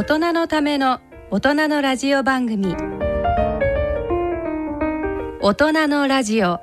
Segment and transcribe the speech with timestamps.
[0.00, 0.98] 大人のための
[1.30, 2.74] 大人のラジオ番組。
[5.42, 6.58] 大人のラジオ。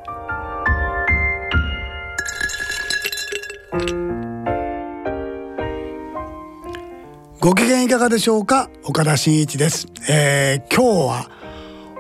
[7.39, 8.71] ご機嫌いかがでしょうか？
[8.83, 11.29] 岡田真一です、えー、今日は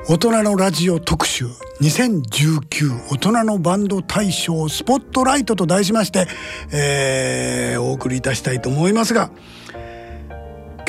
[0.09, 1.45] 大人のラジオ特集。
[1.81, 6.27] 2019大人のバンド大賞スポットライトと題しまして、
[6.73, 9.29] えー、お送りいたしたいと思いますが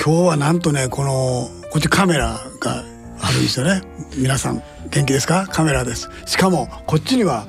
[0.00, 2.84] 今日はなんとねこのこっちカメラが
[3.20, 3.82] あるんですよね。
[4.16, 5.48] 皆さん元気ですか？
[5.48, 6.08] カメラです。
[6.24, 7.46] しかもこっちには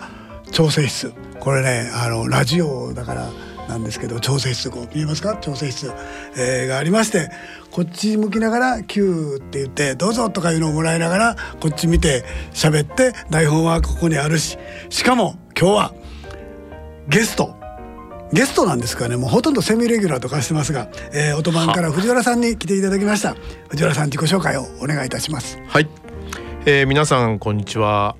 [0.52, 1.13] 調整室。
[1.40, 3.30] これねあのラジオだから
[3.70, 5.38] なんですけど調整室こう見えますか？
[5.38, 5.93] 調整室、
[6.38, 7.30] えー、がありまして
[7.70, 14.57] こっち向きながら「Q」って言って「どうぞ」とかいうのをもらいながらこっち見て喋って台本はここにあるし。
[14.90, 15.93] しかも今日は
[17.07, 17.59] ゲスト。
[18.32, 19.18] ゲストなんですからね。
[19.18, 23.36] もうほとんどセミレギュラーとかしてますが、えー、オトバンから藤原さんに来ていただきました。
[23.70, 25.60] 藤原さん自己紹介をお願いいたします。
[25.68, 25.90] はい、
[26.66, 28.16] えー、皆さんこんにちは。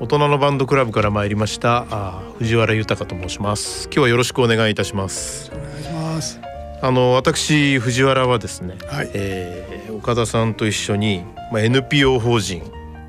[0.00, 1.86] 大人のバンドクラブから参りました。
[1.90, 3.84] あ藤原豊と申します。
[3.84, 5.50] 今日はよろしくお願いいたします。
[5.54, 6.40] お願いします。
[6.82, 9.10] あの私藤原はですね、はい。
[9.14, 12.62] えー岡田さんと一緒に、まあ、NPO 法人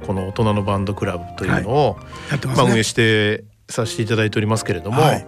[0.05, 1.97] この大人のバンドクラブというのを、
[2.29, 2.63] やってますね。
[2.63, 5.25] まあ、運営してさせていただいておりますけれども、はい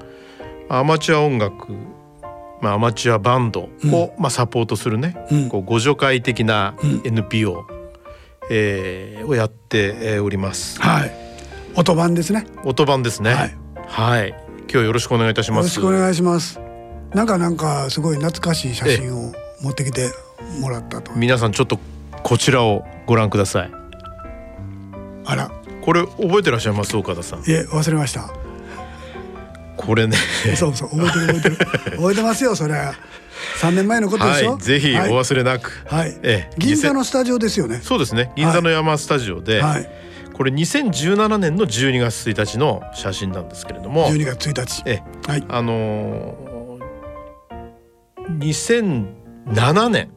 [0.70, 1.72] アマチュア音楽、
[2.62, 7.66] まあ、アマチュアバンドを、まあ、サポートするね、うんこう互助会的なうん NPO、
[8.50, 10.82] えーをやってえーおります。
[10.82, 11.12] はい
[11.76, 13.34] 音版ですね音版ですね。
[13.34, 13.50] は
[13.88, 14.34] はいい。
[14.62, 15.70] 今日はよろしくお願いいたしよろます。
[15.72, 16.60] しくお願いします
[17.14, 20.10] なんかなんかすごい懐かしい写真を持ってきて
[20.60, 21.80] もらったと皆さんちょっと
[22.24, 23.72] こちらをご覧ください。
[25.26, 27.40] あらこれ覚えてらっしゃいます岡田さん。
[27.40, 28.30] いえ忘れました
[29.78, 30.18] これね。
[30.56, 31.98] そうそう覚えてる覚えてる。
[31.98, 32.76] 覚えてますよそれ。
[33.58, 34.52] 三年前のことでしょ？
[34.54, 34.62] はい。
[34.62, 35.84] ぜひおはい、忘れなく。
[35.88, 36.18] はい。
[36.24, 37.80] ええ銀座のスタジオですよね。
[37.82, 38.32] そうですね。
[38.36, 39.90] 銀座の山スタジオで、はい。
[40.34, 44.84] これ2017年の12月1日の写真なんですけれども、12月1日。
[44.86, 45.46] えはい。
[45.50, 49.06] あのー、
[49.48, 50.10] 2007年。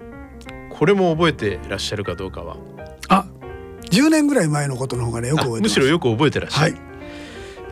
[0.71, 2.56] これも覚えてらっしゃるかどうかは。
[3.09, 3.25] あ
[3.91, 6.81] 10年ぐらい前のことの方がねよくあ覚えてむしろよく覚えてらっしゃる、はい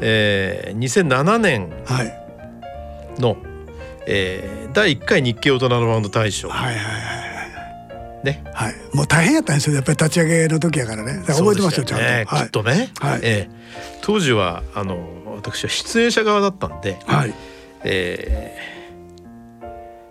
[0.07, 3.21] えー、2007年はい。
[3.21, 3.37] の、
[4.07, 6.91] えー、第1回日経大人のバンド大賞、はいはいは
[8.23, 8.43] いね。
[8.53, 8.75] はい。
[8.93, 9.77] もう大変やったんですよ。
[9.77, 11.23] やっぱり立ち上げの時やからね。
[11.27, 12.27] 覚えてますよちゃんと、はい。
[12.27, 13.21] きっとね、はい。
[13.23, 13.65] えー
[14.03, 14.99] 当時はあの
[15.37, 17.35] 私は出演者側だったんで、はい。
[17.85, 18.75] えー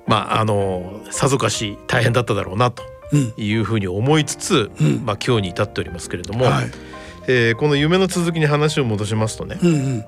[0.10, 3.34] まああのさぞかし大変だっただろうなとうん。
[3.38, 5.06] いうふうに思いつつ、うん。
[5.06, 6.66] まあ、今日に至っておりますけれども、はい
[7.28, 10.06] えーこの夢の続きに話を戻しますとね、うんうん。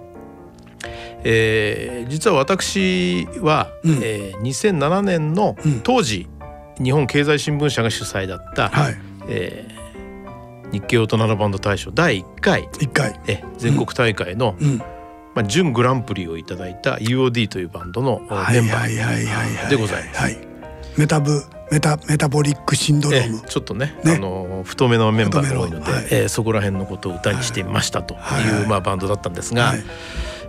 [1.24, 4.00] えー実は私は、うん。
[4.03, 5.81] えー2007年のうん。
[5.81, 6.28] 当時、
[6.81, 8.96] 日本経済新聞社が主催だった、はい。
[9.28, 9.86] えー
[10.72, 13.20] 日経大人のバンド大賞第1回、一回。
[13.28, 14.78] えー全国大会の、うん。
[15.36, 19.48] まあ、準グランプリをいただいた UOD というバンドのはいメンバはいはいはいはい。
[19.66, 20.22] ーでございます。
[20.22, 20.38] はい。
[20.98, 23.38] メタブメタメタボリックシンドロえーム。
[23.38, 24.14] ーちょっとねね。
[24.16, 26.08] あの太めのメンバーが多いので、はい。
[26.12, 28.52] えーそこら辺のことを歌にしてみましたという、はい。
[28.62, 28.68] はい。
[28.68, 29.84] まあ、バンドだったんですが、はい。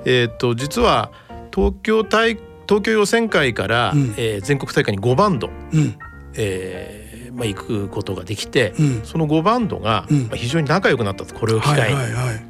[0.04, 1.10] えー、と実は
[1.54, 2.38] 東京大
[2.68, 4.14] 東京予選会から、うん。
[4.16, 5.96] えー全国大会に5バンド、うん。
[6.34, 9.00] えーまあ、行くことができて、うん。
[9.04, 10.22] その5バンドが、うん。
[10.28, 11.96] まあ、非常に仲良くなったとこれを機はい会に。
[11.96, 12.46] はいはい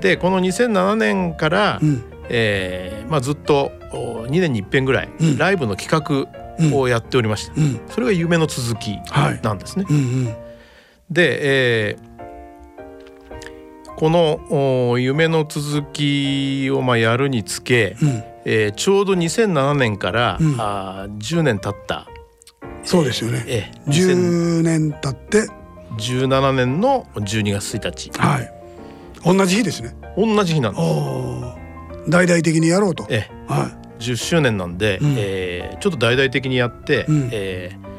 [0.00, 2.02] でこの2007年から、うん。
[2.28, 5.38] えーまあ、ずっとお2年に一遍ぐらい、うん。
[5.38, 6.41] ライブの企画
[6.72, 7.54] をやっておりました。
[7.56, 7.80] うん。
[7.88, 9.40] それが夢の続きはい。
[9.42, 9.84] なんですね。
[9.88, 10.24] うんうん。
[11.10, 11.38] で、
[11.90, 12.12] えー
[13.94, 18.08] このお夢の続きをまあやるにつけ、うん。
[18.44, 20.56] えーちょうど2007年から、うん。
[20.58, 22.08] あー10年経った、
[22.82, 23.44] そうですよね。
[23.46, 25.48] えー、2017 10年経って。
[26.52, 28.18] 年の12月1日。
[28.18, 28.52] はい。
[29.24, 29.94] 同じ日ですね。
[30.16, 32.10] 同じ日なんです。
[32.10, 33.06] 大々的にやろうと。
[33.08, 35.14] えはー10周年なんで、うん。
[35.18, 37.28] えーちょっと大々的にやって、うん。
[37.32, 37.92] えー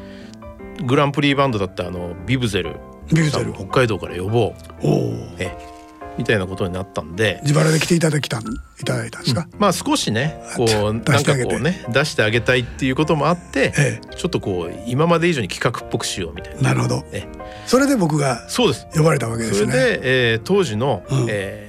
[0.86, 2.70] グランプリバンドだったあのビブゼル
[3.10, 3.52] いビブゼル。
[3.52, 4.54] 北海道から呼ぼう、
[5.38, 5.74] えー
[6.16, 8.44] みたいなことになったんで、自腹で来ていただきたんい
[8.84, 16.60] ただいたんですか、まあ少しねこうなんかこうね出してあげたいっていうこともあってえちょっとこう今まで以上に企画っぽくしようみたいな。
[16.60, 17.04] えなるほど。
[17.12, 17.26] え。
[17.66, 18.86] それで僕がそうです。
[18.94, 19.72] 呼ばれたわけですね。
[19.72, 20.00] それで、
[20.32, 21.26] えー当時の、うん。
[21.28, 21.63] えー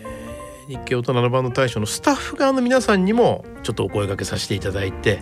[0.68, 5.22] 日経大人のバンド大賞のスタッフ側の皆さんにもちょっとお声掛けさせていただいて。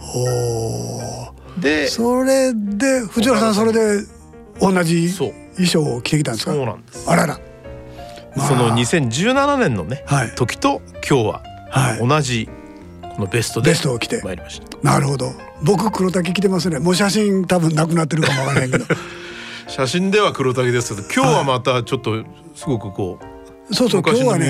[1.60, 4.06] でそれで藤原さんそれで
[4.60, 5.34] 同じ衣
[5.68, 6.54] 装を着てきたんですか？
[6.54, 7.10] そうなんです。
[7.10, 7.40] あらら、
[8.36, 8.48] まあ。
[8.48, 10.32] その2017年のねはい。
[10.36, 12.08] 時と今日ははい。
[12.08, 12.48] 同じ
[13.16, 14.22] このベストでベストを着て。
[14.24, 14.78] 参りました。
[14.82, 15.32] なるほど。
[15.64, 16.80] 僕黒滝着てますね。
[16.80, 18.86] もう写真多分なくなってるかもわからないけど。
[19.68, 22.24] 写真では黒竹ですけど今日はまたちょっと
[22.56, 23.26] すごくこう、
[23.74, 24.46] そうそう今日はね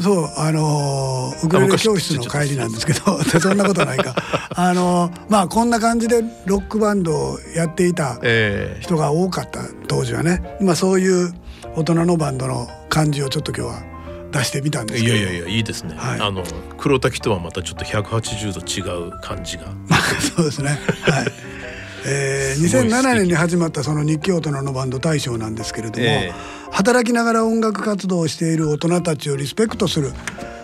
[0.00, 4.14] そうあのーウクレレ教室の帰りなんですけど そんなことないか。
[4.54, 11.32] あのーまあこんな感じでロックバンドをやっていたえ人が多かった当時はねまあそういう
[11.74, 13.92] 大人のバンドの感じをちょっと今日は
[14.32, 15.16] 出してみたんでーすけど。
[15.16, 16.20] いやいやいやいいですね、はい。
[16.20, 16.42] あの
[16.78, 19.64] 黒滝とはまたちょっと180度違う感じが。
[20.36, 20.78] そうですね。
[21.02, 21.26] はい。
[22.06, 22.94] えー、すごい素敵。
[22.94, 26.34] 2007年に始まったその日記大人のバンド大賞なんですけれども、ええ。
[26.70, 30.12] 働きながら音楽活動をしている大人たちをリスペクトする。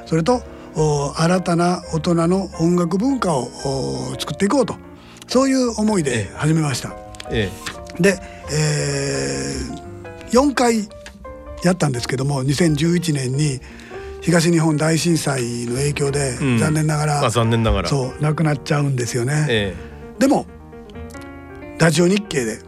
[0.07, 0.43] それと
[0.75, 4.77] お新たな大人の音楽文化をお作っていこうと。
[5.27, 6.37] そういう思いでええ。
[6.37, 6.97] 始めました。
[7.31, 7.51] え
[8.01, 8.19] で、
[8.51, 10.89] えー、4回
[11.63, 13.61] やったんですけども2011年に
[14.21, 16.59] 東日本大震災の影響で、うん。
[16.59, 17.89] 残念ながら、えまあ残念ながら。
[17.89, 19.47] そう亡くなっちゃうんですよね。
[19.49, 19.75] え。
[20.19, 20.47] でも
[21.79, 22.59] ラジオ日経で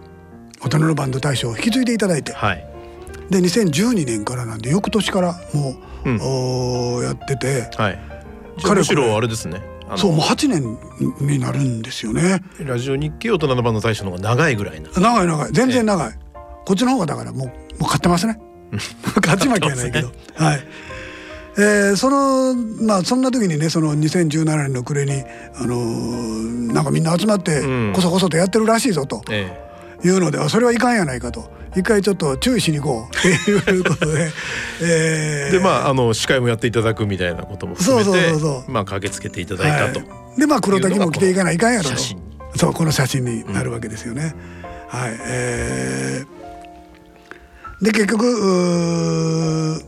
[0.62, 2.33] 大人のバンド大賞を引き継いでいただいて。
[2.33, 2.67] えはい。
[3.31, 5.75] で2012年からなんで翌年からも
[6.05, 6.21] う、うん。
[6.21, 7.71] おーやってて。
[7.77, 7.99] はい。
[8.62, 9.62] 彼むしろあれですね。
[9.97, 10.79] そうもう8年
[11.21, 12.41] になるんですよね。
[12.61, 14.91] ラジオ日経大人のバンド大賞の方が長いぐらいな。
[14.91, 15.53] 長い長い。
[15.53, 16.12] 全然長い、
[16.65, 18.39] こっちの方がだからもうもう勝ってますね。
[19.21, 20.61] 勝ち負けはないけど、はい
[21.62, 22.55] えーその
[22.87, 25.23] まあそんな時にねその2017年の暮れに、
[25.55, 27.93] あのーなんかみんな集まってうん。
[27.95, 29.71] こそこそとやってるらしいぞと、え
[30.03, 31.51] いうのであそれはいかんやないかと。
[31.77, 33.17] 一回ちょっと注意しに行こう。
[33.17, 33.29] っ て
[33.73, 34.31] いうことで、
[34.83, 35.49] えー。
[35.49, 38.71] えでまああの司会もやっていただくみたいなことも含めてそうそうそうそう。
[38.71, 40.41] まあ駆けつけていただいたと、はい。
[40.41, 41.97] でまあ黒滝も着ていかないかんやろと。
[42.57, 44.35] そうこの写真になるわけですよね。
[44.89, 45.17] はい。
[45.27, 47.85] えー。
[47.85, 49.83] で結局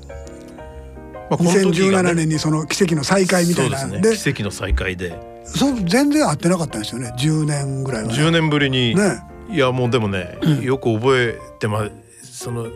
[1.32, 2.10] まあこの時がね。
[2.10, 3.86] 2017年にその奇跡の再会みたいな。
[3.86, 4.16] でね。
[4.16, 5.18] 奇跡の再会で。
[5.44, 7.12] そう全然会ってなかったんですよね。
[7.18, 8.14] 10年ぐらいはね。
[8.14, 9.22] 10年ぶりに、ね。
[9.50, 11.90] いやもうでもね、よく覚えてま
[12.22, 12.68] その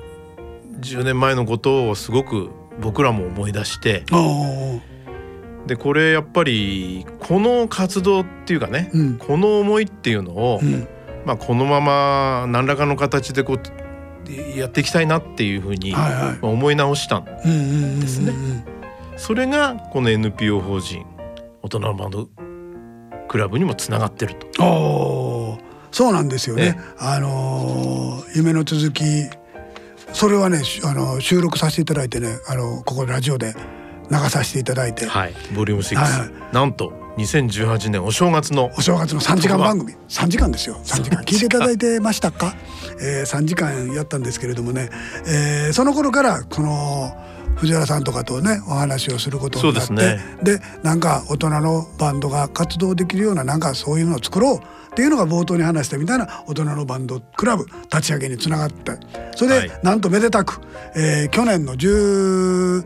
[0.81, 2.50] 10年前のことをすごく
[2.81, 4.05] 僕らも思い出して。
[5.67, 9.19] でこれやっぱりこの活動っていうかね、うん。
[9.19, 10.87] この思いっていうのを、うん。
[11.25, 13.61] まあ、このまま何らかの形でこう
[14.56, 15.94] やっていきたいなっていうふうに
[16.43, 17.25] 思い直したん
[18.00, 18.32] ですね。
[19.17, 21.05] それがこの NPO 法人
[21.62, 22.28] 大人のバンド
[23.28, 25.58] クラブにもつながってると。
[25.90, 26.76] そうなんですよね。
[26.78, 29.05] えあのー夢の続き
[30.12, 33.55] それはねしあの収録させていただいてねあのここラジオで
[34.11, 36.55] 流させていただいて、はい、ボリューム6、はいはい。
[36.55, 39.95] なんと2018年お正月のお正月の3時間番組。
[40.09, 40.77] 3時間ですよ。
[40.85, 41.23] 3時間。
[41.23, 42.55] 聞いていただいてましたか、
[43.01, 44.91] えー、3時間やったんですけれどもね、
[45.27, 47.17] えーその頃からこの
[47.57, 49.81] 藤原さんとかとねお話をすることになって。
[49.81, 50.21] ですね。
[50.43, 54.61] でなんか大人のバンドが活動できるようななんかそういうのを作ろうっ
[54.95, 58.93] ていうのが冒頭に話したみたいな大人のバンドクラブ立ち上げにつながって。
[59.37, 59.81] それで、はい。
[59.83, 60.61] なんとめでたく、
[60.95, 62.85] えー去年の10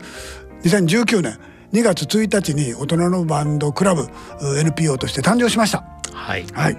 [0.63, 1.37] 2019年
[1.73, 4.03] 2月1日に大人のバンドクラブ
[4.41, 5.83] う NPO として誕生しました。
[6.13, 6.77] はいはい、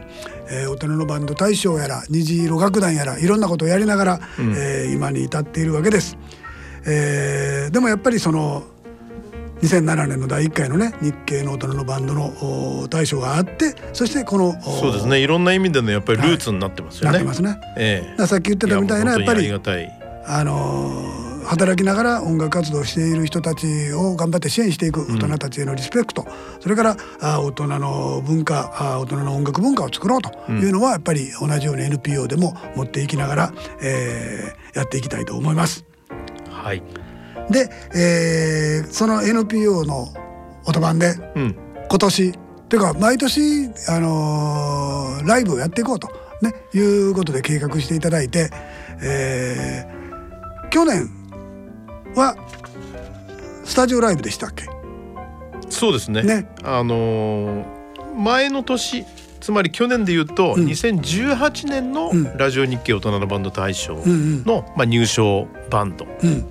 [0.50, 6.16] えー大人のバンド大賞やら虹色楽団やらいろんなことをやりながら、うんえー今に至っているわけです。
[6.86, 8.64] えーでもやっぱりその
[9.62, 12.26] 2007年の第1回のね日系の大人のバンドの
[12.82, 17.12] お大賞があってそしてこのおそうですねいろんな意味でのやっぱりルーツになってますよね。
[17.12, 17.58] なってますね。
[17.76, 19.88] えだからさっき言ってたみたいなやっぱりありがたい
[20.26, 26.26] あのー働きながら音楽活動をしている人たちを頑張って支援していく大人たちへのリスペクト、
[26.60, 35.84] それからあ大人の文化あ大人の音楽文化を作ろうというのはやっぱり同じように NPO でも持っていきながら、えーやっていきたいと思います。
[36.48, 36.82] はい。
[37.50, 40.08] で、えーその NPO の
[40.64, 41.56] 音版でうん。
[41.90, 42.32] 今年
[42.70, 46.08] というか毎年、あのーライブをやっていこうと、
[46.40, 48.50] ね、いうことで計画していただいて、
[49.02, 50.02] えー
[50.70, 51.10] 去年
[52.14, 52.36] は
[53.64, 54.64] スタジオライブでしたっけ？
[55.70, 56.22] そうですね。
[56.22, 56.48] ね。
[56.64, 57.82] あのー
[58.14, 59.06] 前の年
[59.40, 60.66] つまり去年で言うと、うん。
[60.66, 62.36] 2018年のうん。
[62.36, 64.44] ラジオ日経大人のバンド大賞うんうん。
[64.44, 66.44] の、まあ、入賞バンドうん。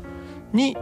[0.54, 0.76] に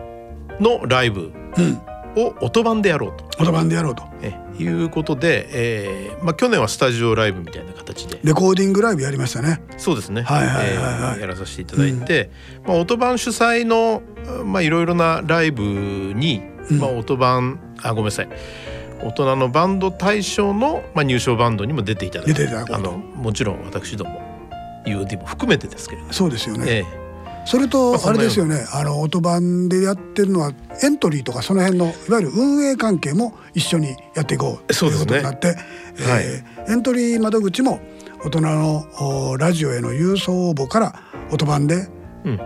[0.61, 1.81] のライブうん
[2.25, 3.43] を音版でやろうと。
[3.43, 4.03] 音版でやろうと。
[4.21, 8.19] えいうことで、えーまあ、去年はスタジオライブみたいな形で。
[8.23, 9.61] レコーディングライブやりましたね。
[9.77, 11.15] そうですね、はいはいはいはい。
[11.15, 12.29] えーやらさせていただいて、
[12.65, 14.01] まあ、音版主催の
[14.45, 16.79] まあいろいろなライブに、うん。
[16.79, 18.29] まあ、音版あごめんなさい。
[19.01, 24.21] 大人のバンド大賞の、まあ、入賞バンドにも出ていただいてあのもちろん私ども
[24.85, 26.85] UOD も含めてですけれども、そうですよね、え
[27.49, 28.63] それとまあれですよね。
[28.71, 30.51] あのオトバンでやってるのは
[30.83, 34.71] エントリーとかその辺のいわゆる運営関係も一緒にやっていこう。
[34.71, 35.55] ということになって、
[35.97, 37.79] えーエントリー窓口も
[38.23, 38.85] 大人の
[39.31, 41.01] おラジオへの郵送応募から
[41.31, 41.87] オトバンで
[42.23, 42.39] うん。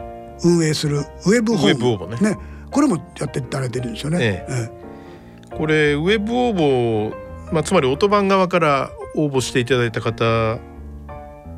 [0.46, 2.38] 運営するウェブ応募ね。
[2.72, 4.20] これもやっていただいてるんですよね。
[4.22, 5.58] ええ。
[5.58, 7.14] これウェブ応募、
[7.52, 10.60] まあ、つまりオトバン側から応募していただいた方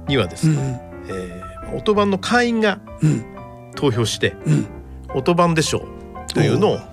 [0.07, 0.65] にはですえうね、ん。
[1.09, 3.34] えーオトバンの会員がうん
[3.75, 4.67] 投票してうん。
[5.13, 5.87] オトバンでしょ
[6.29, 6.83] うというのをま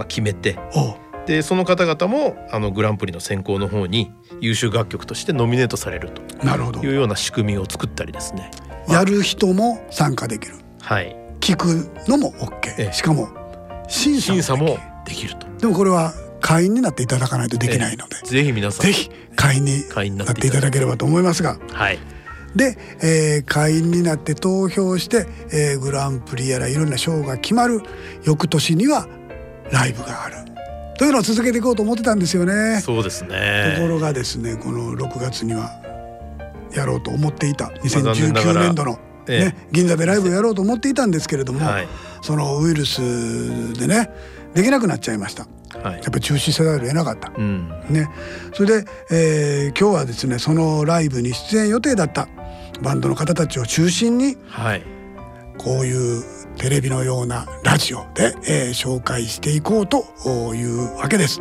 [0.00, 0.58] あ決めて
[1.26, 6.22] でその方々もあのグランプリの選考の方に優秀楽曲としてノミネートされると。
[6.84, 8.50] いうような仕組みを作ったりですね。
[8.88, 10.54] やる人も参加できる。
[10.80, 11.66] はい、聞く
[12.08, 13.28] のもえ OK えしかも
[13.88, 15.46] 審査審査ももできると。
[15.58, 18.86] でもこれは会員になっていただかないとできないので、ぜひ皆さん。
[18.86, 21.58] ぜひ会員になっていただければと思いますが。
[21.72, 21.98] はい
[22.54, 27.80] で、えー会員になって投票して、えーグランプリやらいろんな賞が決まる。
[28.24, 29.06] 翌年には
[29.70, 30.36] ライブがある。
[30.98, 32.80] というのを続けていこうと思ってたんですよね。
[32.80, 33.86] そうですとこね。
[33.88, 35.70] ろがですねこの6月には
[36.74, 37.72] やろうと思っていた。
[37.84, 39.38] 残念なが2019ら年度の、ええ。
[39.46, 41.88] ね、銀座でライブをやろうと思っていたんですけれども、はい。
[42.22, 43.00] そのウイルス
[43.78, 44.10] でね
[44.54, 45.46] できなくなっちゃいました。
[45.82, 45.94] はい。
[45.94, 47.32] やっぱり中止せざるを得なかった。
[47.36, 47.68] うん。
[47.88, 48.08] ね、
[48.54, 52.28] それで、えー今日はですねそのライブに出演予定だった
[52.82, 54.82] バンドの方たちを中心にはい
[55.58, 56.24] こういう
[56.56, 60.04] テレビのようなラジオで、えー紹介していこうと
[60.54, 61.40] いうわけです。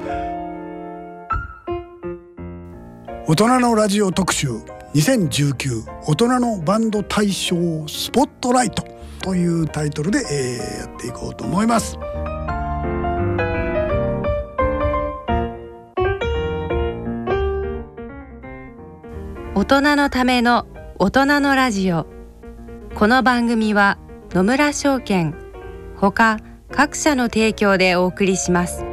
[3.27, 4.50] 大人のラジオ特集
[4.93, 7.55] 2019大人のバンド大賞
[7.88, 8.83] スポットライト
[9.21, 11.98] というタイトルで、えーやっていこうと思います。
[19.55, 20.65] 大人のための
[21.03, 22.05] 大人のラジオ。
[22.93, 23.98] この番組は
[24.34, 25.34] 野村証券
[25.96, 26.38] ほか
[26.70, 28.86] 各社の提供でお送りします。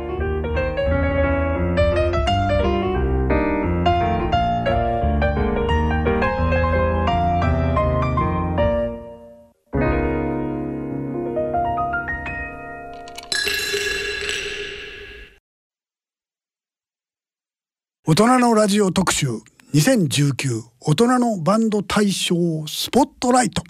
[18.06, 19.26] 大人のラジオ特集。
[19.75, 22.34] 2019大人のバンド大賞
[22.66, 23.62] スポットライト。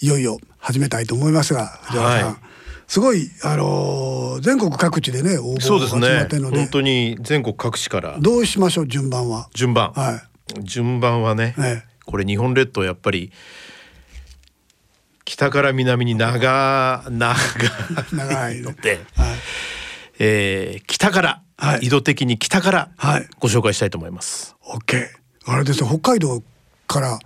[0.00, 2.36] いよいよ始めたいと思いますが藤原さん、はい。
[2.86, 6.58] すごいあのー全国各地でね応募が集まってるので。
[6.58, 8.18] 本当に全国各地から。
[8.20, 9.48] どうしましょう順番は？
[9.54, 9.92] 順番。
[9.92, 10.22] は
[10.60, 11.54] 順番はね
[12.04, 13.32] これ日本列島やっぱり
[15.24, 17.36] 北から南に長長
[18.12, 19.00] え、長いいので、はい。
[20.18, 21.86] えー北から、はい。
[21.86, 23.26] 緯度的に北からはい。
[23.38, 24.56] ご紹介したいと思います。
[24.62, 25.86] OK あれですよ。
[25.88, 26.42] 北海道
[26.86, 27.18] から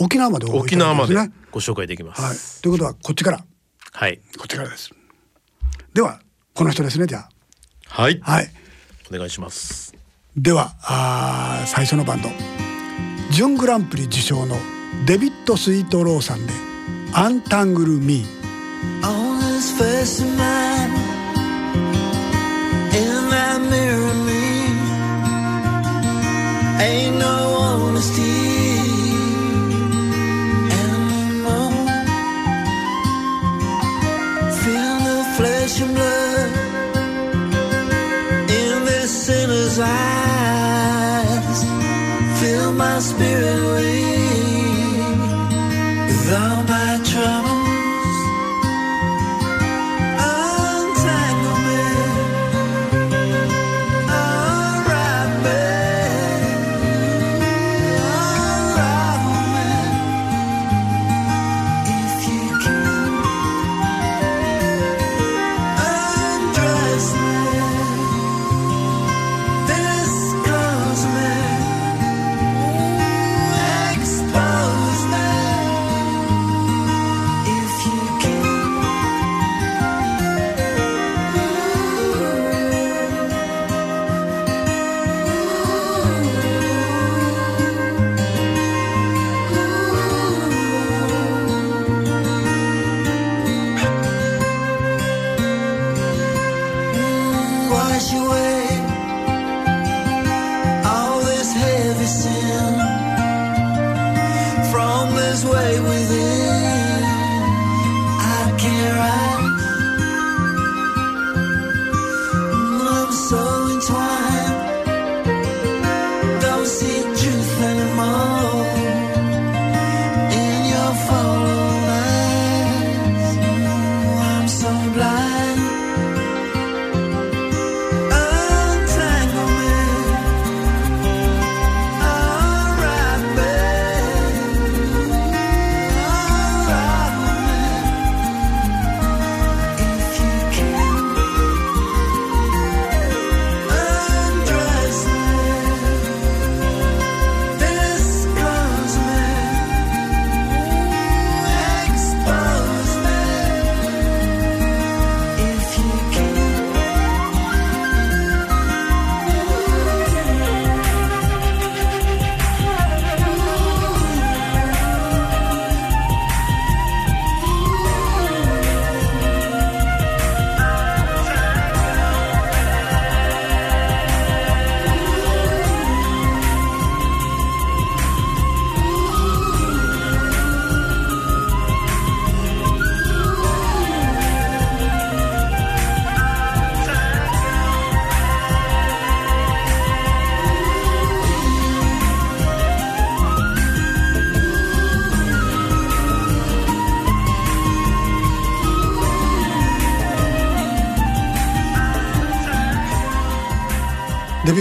[0.00, 1.14] 沖縄まで応募い沖縄まで
[1.50, 2.34] ご紹介できまはい。
[2.34, 2.62] す。
[2.62, 3.44] ということはこっちから。
[3.92, 4.90] はい、こっちからです。
[5.92, 6.20] では
[6.54, 7.28] この人ですねじゃ
[7.88, 8.50] はい、あはい。
[9.12, 9.94] お願いします。
[10.36, 12.28] ではあー最初のバンド。
[13.32, 14.56] 準グランプリ受賞の
[15.06, 16.52] デビッド・スイートローさんで
[17.14, 18.40] 「アンタングル・ミー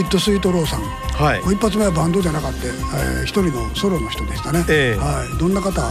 [0.10, 0.82] ッド・スイート・ローさん。
[0.82, 1.40] はい。
[1.54, 5.00] 一発目はバンドじゃなかった、えー、一人のソロの人でしたね、ええ。
[5.00, 5.82] はい、どんな方？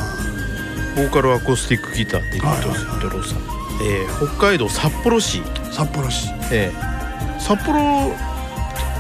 [0.97, 3.39] ボーカルアコースティックギターデビッド・はいはいはいドローさん、
[3.83, 6.29] えー北海道札幌市、札幌市。
[6.51, 7.79] えー札幌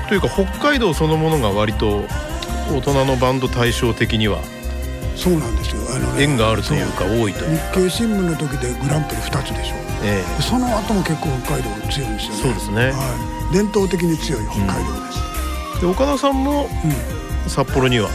[0.08, 2.04] というか北海道そのものが割と
[2.70, 4.38] 大人のバンド対象的には
[5.16, 5.82] そうなんですよ。
[5.94, 7.44] あの、ね、縁があるというか多いと。
[7.44, 9.74] いう日経新聞の時でグランプリ2つでしょ。
[10.04, 10.22] え。
[10.36, 12.42] でその後も結構北海道強いんですよね。
[12.42, 12.92] そうですね。
[12.92, 17.48] はい、伝統的に強い北海道です、ーで岡田さんもうん。
[17.48, 18.10] 札幌には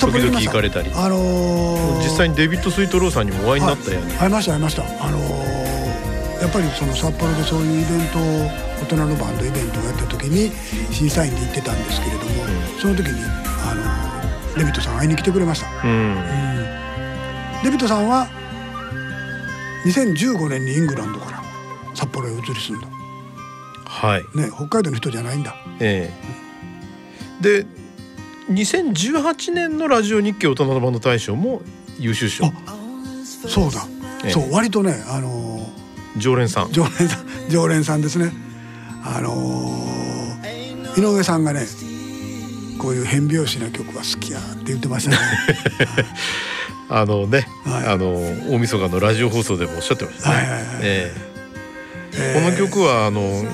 [0.00, 0.90] 時々行かれたり。
[0.94, 4.32] あのー実際にデビッド・スイートローさんにもお会いになったよね、会い。
[4.32, 4.82] ました会いました。
[4.82, 5.54] あのー
[6.42, 8.22] やっぱりその札幌でそういうイベントを
[8.82, 10.52] 大人のバンドイベントをやった時に
[10.92, 12.30] 審査員で行ってたんですけれども、
[12.78, 13.14] その時に
[13.64, 15.90] あのーデビッドさん会いに来てくれました、うん。
[15.90, 16.16] うん。
[17.64, 18.28] デビッドさんは
[19.86, 21.42] 2015年にイングランドから
[21.94, 22.88] 札幌へ移り住んだ
[24.04, 24.24] はい。
[24.34, 25.54] ね北海道の人じゃないんだ。
[25.80, 26.12] え
[27.40, 27.42] え。
[27.42, 27.66] で
[28.50, 31.62] 2018年のラジオ日経大人のバンド大賞も
[31.98, 32.46] 優秀賞。
[32.46, 32.52] あ
[33.24, 33.86] そうだ、
[34.24, 34.30] ええ。
[34.30, 35.64] そう割とねあのー
[36.18, 36.72] 常連さん。
[36.72, 38.32] 常連さん常連さんですね。
[39.04, 41.66] あのー井上さんがね
[42.78, 45.16] こういう変拍子な曲が好きやって言ってましたね。
[46.90, 47.86] あのね、はい。
[47.86, 48.12] あの
[48.52, 50.36] 大晦日のラジオ放送でもおっしゃってましたね。
[50.36, 52.44] はいはいはいええーえ。
[52.44, 53.44] この曲はあの、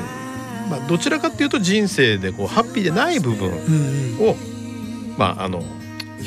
[0.71, 4.37] まあ、どちらかっていうと人生でこうハッピーでない部分うんを、
[5.19, 5.63] まああの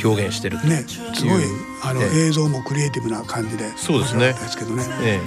[0.04, 1.44] 表現してるねすごい
[1.84, 2.28] あの、ええ。
[2.28, 4.34] 映像もクリエイティブな感じでそうですね。
[4.34, 4.84] ですけどね。
[5.02, 5.20] え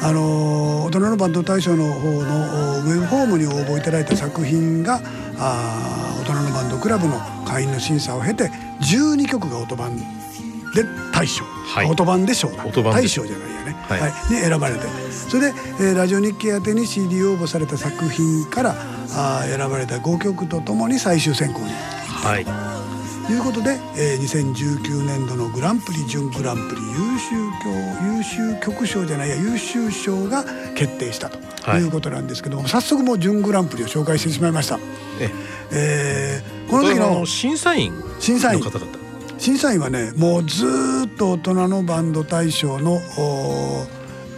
[0.00, 5.00] あのー大人のバンド大賞の方のおウェブフォームに応募いただいた作品が
[5.38, 10.04] あー大人のバンドクラブの会員の審査を経て12曲が音版で
[11.12, 11.86] 大賞、はい。
[11.90, 12.64] 音版で賞だ。
[12.64, 13.98] 大賞じゃないよね、は
[14.30, 14.34] い。
[14.34, 14.86] に選ばれて。
[15.28, 18.74] それで、えーラジオ日経宛てに CD 応募された作品から
[19.14, 21.66] あー選ばれた5曲とともに最終選考に。
[21.70, 22.44] えはい。
[23.26, 31.38] ということで、えー2019年度のグランプリ準グランプリ優秀曲優秀曲賞じゃないや優秀賞が決定したと
[31.70, 31.82] はい。
[31.82, 34.78] いうことなんですけども、早速もう準グランプリを紹介してしまいました。
[35.20, 35.30] え
[35.70, 36.42] え。
[36.42, 38.86] ーえこの時のあ審査員の審査員方々
[39.42, 43.84] 審査員はねもうずーっと大人のバンド大賞のお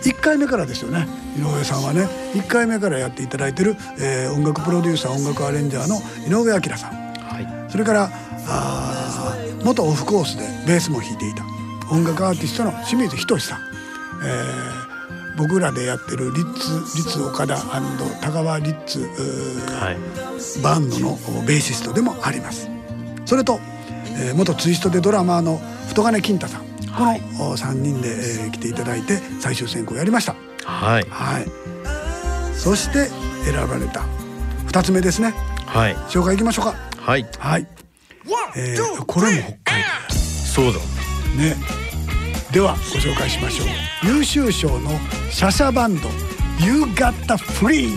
[0.01, 1.07] 1回目からですよね。
[1.37, 6.93] 井上さんはね1回目からやっていただいてる、えー音楽プロデューサー音楽アレンジャーの井上彰さん。
[6.93, 7.71] はい。
[7.71, 8.11] それから
[8.47, 11.45] あー元オフコースでベースも弾いていた
[11.93, 13.59] 音楽アーティストの清水仁さん、
[14.25, 14.85] えー
[15.37, 17.57] 僕らでやってるリッツリッツ岡田
[18.23, 20.63] 田川リッツはい。
[20.63, 22.71] バンドのベーシストでもあります。
[23.27, 23.59] それと、
[24.17, 26.63] えー元ツイストでドラマーの太金金太さん。
[26.63, 27.03] こ
[27.39, 30.35] の、お3人で、えー来ていただいて最終選考やりました。
[30.65, 31.07] はい。
[31.11, 31.47] はい。
[32.57, 33.09] そして
[33.45, 34.03] 選ばれた。
[34.69, 35.35] 2つ目ですね。
[35.67, 35.95] はい。
[36.09, 36.75] 紹介いきましょうか。
[37.01, 37.27] はい。
[37.39, 37.67] はい、
[38.57, 40.73] えーこれも北海そうだ。
[40.73, 40.79] 道
[41.43, 41.57] ね。
[42.53, 43.67] ではご紹介しましょう。
[44.07, 44.91] 優秀賞の
[45.31, 46.09] シャシャバンド
[46.65, 47.91] 「You Got the Free」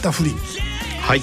[0.00, 0.40] 夕方不倫ね
[1.00, 1.22] はい。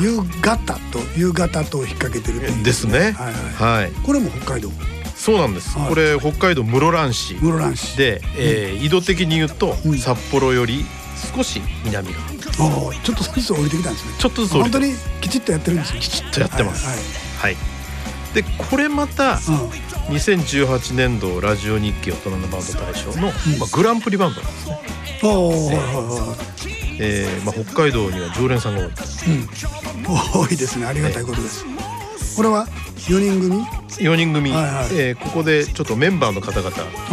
[0.00, 2.98] 夕方と夕方と引っ掛けてるっていうですね。
[2.98, 3.92] はいはいはい。
[4.04, 4.70] これも北海道。
[5.16, 5.88] そうなんです、はい。
[5.88, 7.34] これ北海道室蘭市。
[7.34, 7.96] 室蘭市。
[7.96, 9.98] で、えー緯度的に言うと、うん。
[9.98, 10.84] 札幌より
[11.34, 12.24] 少し南側。
[12.56, 14.14] ああちょっとずつ降りてきたんですね。
[14.18, 16.86] ちょっとずつ降りて本当にきちっとやってるんですよきちっとやってます。
[16.86, 17.74] はいはい
[18.34, 23.32] でこれまたはい2018年度ラジオ日経大人のバンド大賞の、まあ、
[23.74, 24.80] グランプリバンドなんですね、
[25.22, 26.53] うん、おおはいはいは
[27.00, 29.48] えーまあ、北海道には常連さんが多いい、うん、
[30.46, 30.86] 多いですね。
[30.86, 31.64] ありがたいことです、
[32.36, 32.66] これは
[33.08, 34.72] 4人組？4人組、はいはい。
[34.92, 36.70] えーここでちょっとメンバーの方々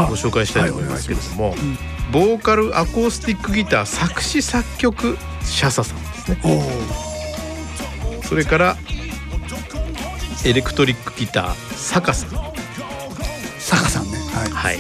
[0.08, 1.60] ご紹介したいと思いますけれども、はい。
[1.60, 1.80] お願いし
[2.12, 6.42] ボーカルアコースティックギター作詞作曲シャサさんですね。
[8.24, 8.78] それから
[10.44, 12.30] エレクトリックギターサカさん。
[13.60, 14.18] 坂さんね。
[14.34, 14.50] はい。
[14.52, 14.80] はい。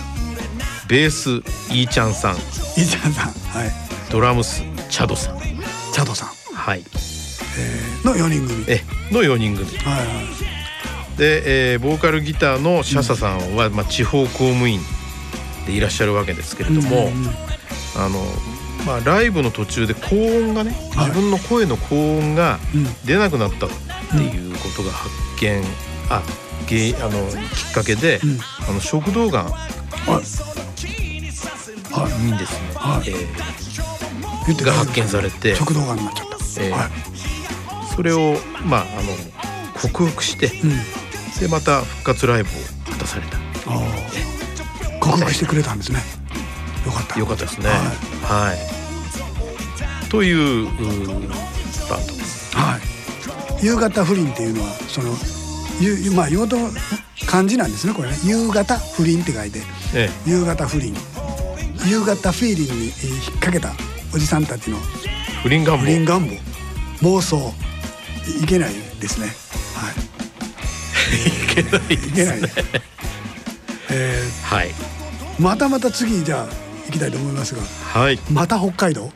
[0.88, 1.30] ベース
[1.74, 2.36] イーちゃんさん。
[2.36, 2.38] イ
[2.86, 3.32] ちゃんさん。
[3.32, 3.72] はい。
[4.12, 5.40] ドラムスチャドさん。
[5.40, 6.82] チャドさん、はい。
[6.82, 8.66] えー、の4人組。
[8.68, 9.66] えの4人組。
[9.78, 11.18] はいはい。
[11.18, 14.82] で、えーボーカルギターのシャサさんは、まあ、地方公務員
[15.66, 17.30] でいらっしゃるわけですけれども、うんうんうん。
[17.96, 18.20] あの
[18.86, 21.08] まあ、ライブの途中で高音がね、はい。
[21.08, 22.86] 自分の声の高音がうん。
[23.06, 23.70] 出なくなったっ
[24.10, 25.64] ていうことが発見、
[26.10, 26.22] あ
[26.68, 27.12] 原因あの
[27.56, 28.40] きっかけで、うん。
[28.70, 29.52] あの食道がんは
[30.08, 30.10] い。
[31.94, 33.10] はいにですね、はい。
[33.10, 33.61] え言って
[34.64, 35.56] が発見されて。
[35.56, 36.90] 食道がんになっちゃった、えーはい。
[36.90, 38.90] ーそれをまああの
[39.82, 40.70] 克服してうん。
[41.40, 42.54] でまた復活ライブを
[42.92, 43.38] 果たされた。
[43.38, 43.80] ああ。
[45.00, 46.00] 克服してくれたんですね。
[46.86, 47.20] よかった。
[47.20, 47.70] よかったですね。
[47.70, 50.66] ははい、という
[51.90, 52.14] バンド。
[52.14, 52.78] ですは
[53.62, 55.14] い、夕方不倫っていうのはその
[55.80, 56.58] ゆまあ用途
[57.28, 58.18] 漢字なんですねこれね。
[58.24, 59.62] 夕方不倫って書いて。
[59.96, 60.94] え夕方不倫。
[61.86, 63.74] 夕方フィーリングにえー引っ掛けた
[64.14, 64.82] おじさんたちのえ
[65.44, 65.84] 不倫願望。
[65.84, 66.38] 不倫願望。
[67.02, 67.54] 妄想。
[68.40, 69.28] いいけないですね。
[69.76, 69.94] はい。
[71.28, 72.50] いけないいけないね。
[73.90, 74.70] えはい。
[74.70, 74.74] ー
[75.40, 76.46] またまた次じゃあ
[76.88, 77.62] 行きたいと思いますが。
[78.02, 78.20] はい。
[78.32, 79.12] また北海道？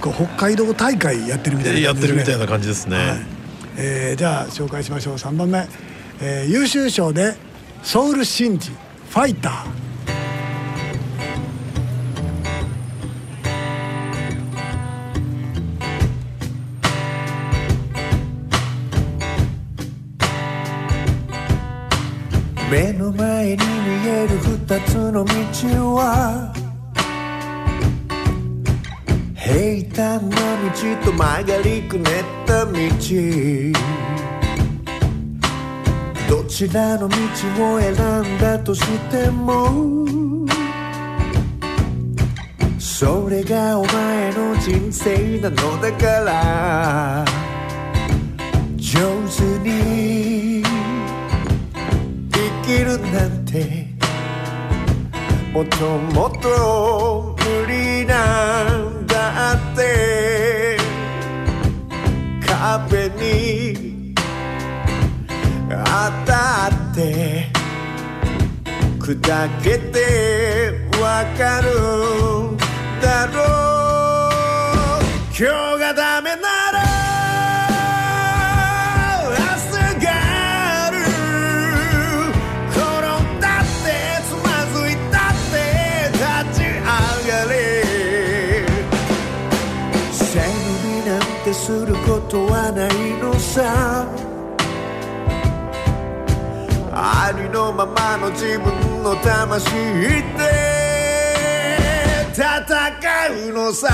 [0.00, 2.06] こう北海道大会やってるみたいなや感じですね。
[2.06, 3.18] ってるみたいな感じですね、はい。
[3.76, 5.14] えーじゃあ紹介しましょう。
[5.16, 5.66] 3番目、
[6.20, 7.36] えー優秀賞で
[7.82, 8.70] ソウルシンジ
[9.10, 9.79] ファイター
[23.40, 23.62] 前に見
[24.06, 25.30] える二つの道
[25.94, 26.52] は
[29.34, 30.36] 平坦な
[30.70, 32.72] 道と曲がりくねった道。
[36.28, 37.16] どちらの道
[37.76, 40.04] を選んだとしても
[42.78, 47.24] それがお前の人生なのだから。
[48.76, 50.39] 上手に
[52.96, 53.86] るなんて
[55.52, 60.76] もっともっと無理なんだって
[62.44, 64.14] 壁に
[65.68, 65.74] 当
[66.26, 67.46] たって
[68.98, 71.66] 砕けてわかる
[73.00, 73.70] だろう。
[75.40, 76.49] 今日がダメな
[92.10, 94.04] ことはないのさ。
[96.92, 99.70] ありのままの自分の魂
[100.36, 100.42] で
[102.34, 102.42] 戦
[103.48, 103.88] うのさ。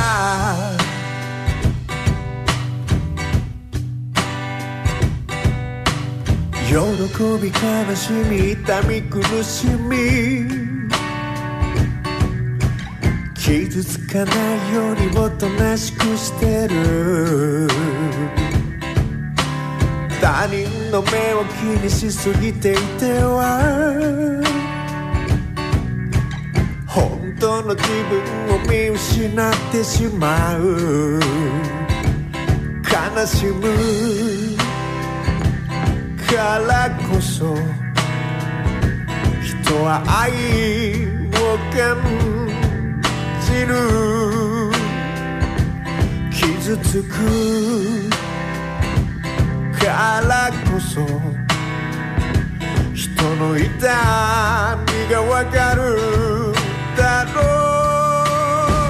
[6.66, 6.74] 喜
[7.42, 10.65] び悲しみ痛み苦しみ。
[13.46, 14.32] 傷つかな
[14.70, 17.68] いようにおとなしくしてる。
[20.20, 23.62] 他人の目を気にしすぎていては。
[26.88, 28.18] 本当の自分
[28.56, 31.20] を見失ってしまう。
[32.82, 34.56] 悲しむ。
[36.26, 37.54] からこそ
[39.40, 40.32] 人は愛
[41.22, 42.35] を感じ
[43.64, 43.74] る。
[46.30, 48.10] 傷つく
[49.78, 51.00] からこそ
[52.92, 53.66] 人の痛
[54.86, 55.96] みがわかる
[56.96, 57.40] だろ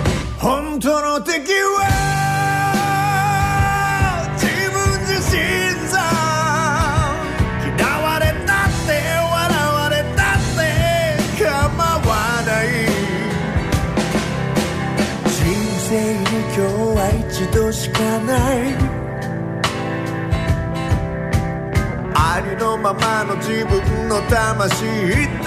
[0.02, 0.04] う。
[0.38, 2.25] 本当の敵は
[17.56, 18.76] 度しかない。
[22.14, 25.46] ありのままの自分の魂で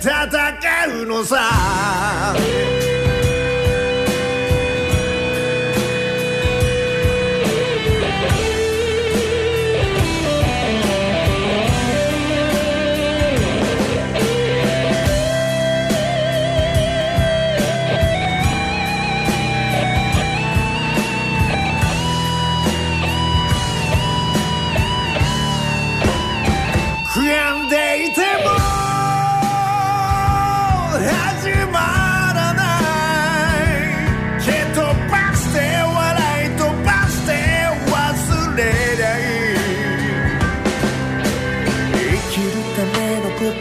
[0.00, 1.36] 戦うのさ。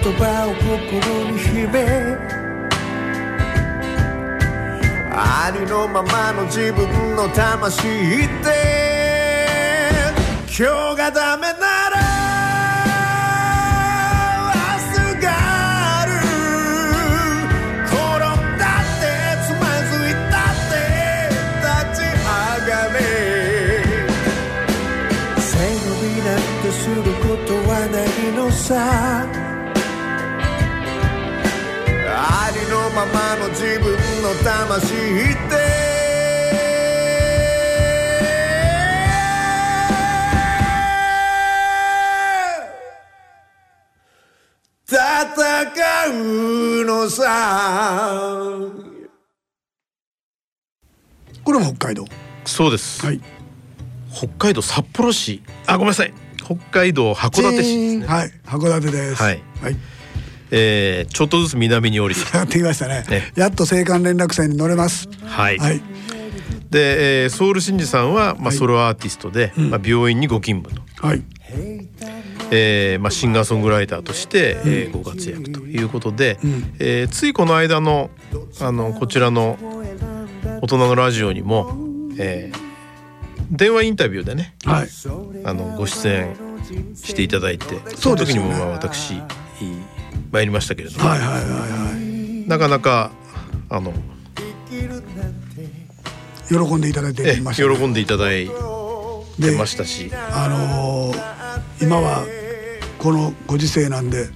[0.05, 1.81] 言葉を心に秘め
[5.11, 7.87] ありのままの自分の魂
[8.43, 8.53] で
[10.45, 11.97] 今日がダメなら
[14.53, 14.61] 明
[14.93, 15.27] 日が
[16.01, 16.11] ある。
[17.87, 19.09] 転んだって
[19.41, 20.77] つまずいたって
[21.65, 22.29] 立ち上
[22.69, 22.95] がれ。
[25.39, 29.54] 背伸びなんてすることはないのさ
[32.95, 33.91] ままの自分
[34.23, 35.75] の魂で
[44.87, 44.95] 戦
[46.11, 47.21] うのさ。
[51.43, 52.05] これも北海道？
[52.45, 53.19] そうです、はい。
[54.13, 55.43] 北海道札幌市。
[55.67, 56.13] あごめんなさい。
[56.37, 58.31] 北海道函館市ですね、はい。
[58.45, 59.21] 函館です。
[59.21, 59.43] はい。
[59.61, 59.75] はい、
[60.51, 63.03] えーちょっとずつ南に降りて やってきましたね。
[63.09, 63.31] ね。
[63.35, 65.07] やっと青函連絡船に乗れます。
[65.25, 65.81] はい、はい。
[66.69, 68.57] で、えーソウル真司さんは、まあ、はい。
[68.57, 71.21] ソロアーティストで、まあ、病院にご勤務と、はい。
[72.51, 76.73] えーまあ、シンガーソングライターとして、えーご活躍ということで、ん。
[76.79, 78.09] えーついこの間の
[78.59, 79.57] あのこちらの
[80.61, 81.75] 大人のラジオにも、
[82.17, 82.65] えー
[83.51, 84.87] 電話インタビューでねはい。
[85.43, 86.35] あのご出演
[86.95, 89.13] していただいてその時にもまあ私
[90.41, 91.47] い参りましたけれども、はいはいはいは
[92.45, 92.49] い。
[92.49, 93.11] なかなか
[93.69, 93.93] あの、
[96.49, 98.51] 喜んでいただいてえましたね、喜んでいただいて
[99.51, 100.11] でましたし。
[100.13, 101.35] あのー
[101.81, 102.25] 今は
[102.99, 104.29] このご時世なんで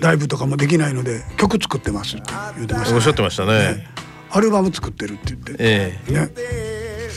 [0.00, 3.86] ライブとかもできないので曲作ってますって言ってました、おっしゃってましたね。
[4.30, 6.12] アルバム作ってるって言って、ええ。
[6.12, 6.30] ね。
[6.36, 7.10] え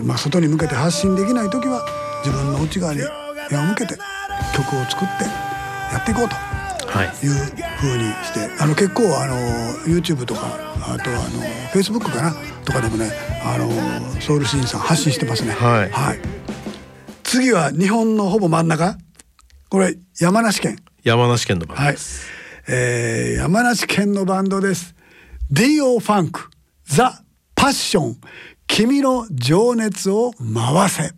[0.00, 1.84] ーまあ、外に向けて発信できない時は
[2.24, 3.00] 自分の内側に
[3.50, 3.96] 目を向けて
[4.54, 5.24] 曲を作って
[5.92, 7.06] やっていこうとはい。
[7.06, 7.34] いう
[7.80, 9.36] 風にしてあの結構あの
[9.86, 10.40] YouTube とか
[10.82, 13.10] あとはあの Facebook かなとかでもね
[13.44, 13.68] あの
[14.20, 15.52] ソウルシーンさん発信してますね。
[15.52, 16.18] はい。
[17.24, 18.96] 次は日本のほぼ真ん中。
[19.68, 20.78] これ山梨県。
[21.04, 21.92] 山梨県のバンドはい。
[21.92, 22.26] です。、
[22.68, 24.94] えー山梨県のバンドです。
[25.50, 25.98] D.O.
[26.00, 26.50] ファンク
[26.86, 27.22] ザ・
[27.54, 28.16] パッション
[28.66, 31.12] 君の情熱を回せ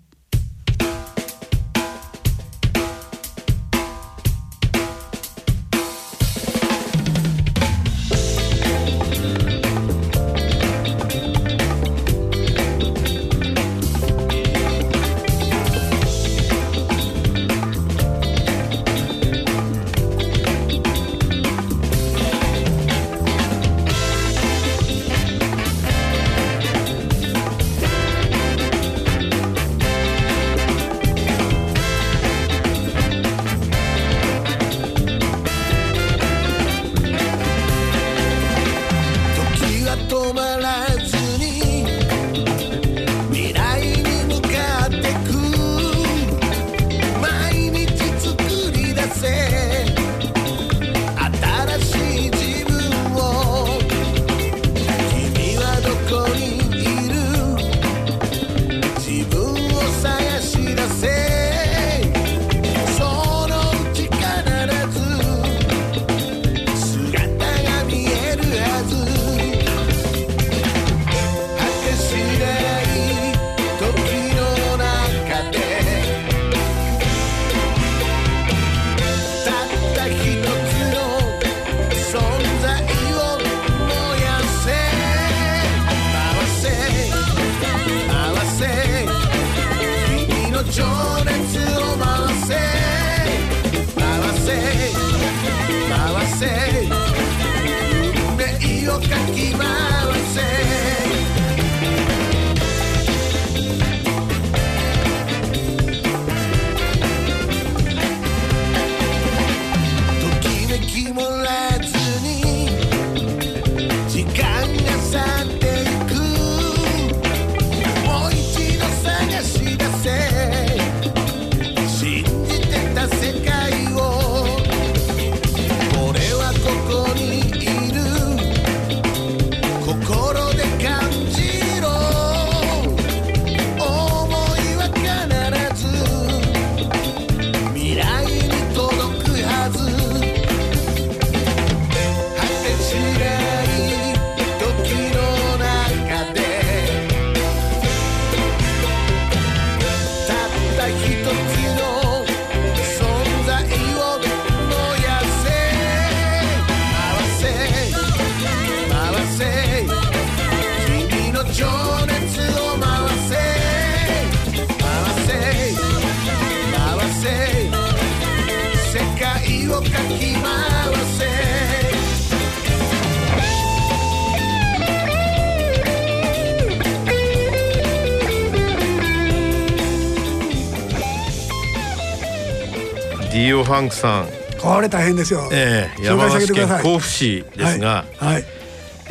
[183.61, 184.29] オ・ファンクさん、
[184.61, 185.49] これ大変ですよ。
[185.53, 186.83] えー、山梨げてください。
[186.83, 188.33] 県甲府市ですが、はい。
[188.35, 188.45] はい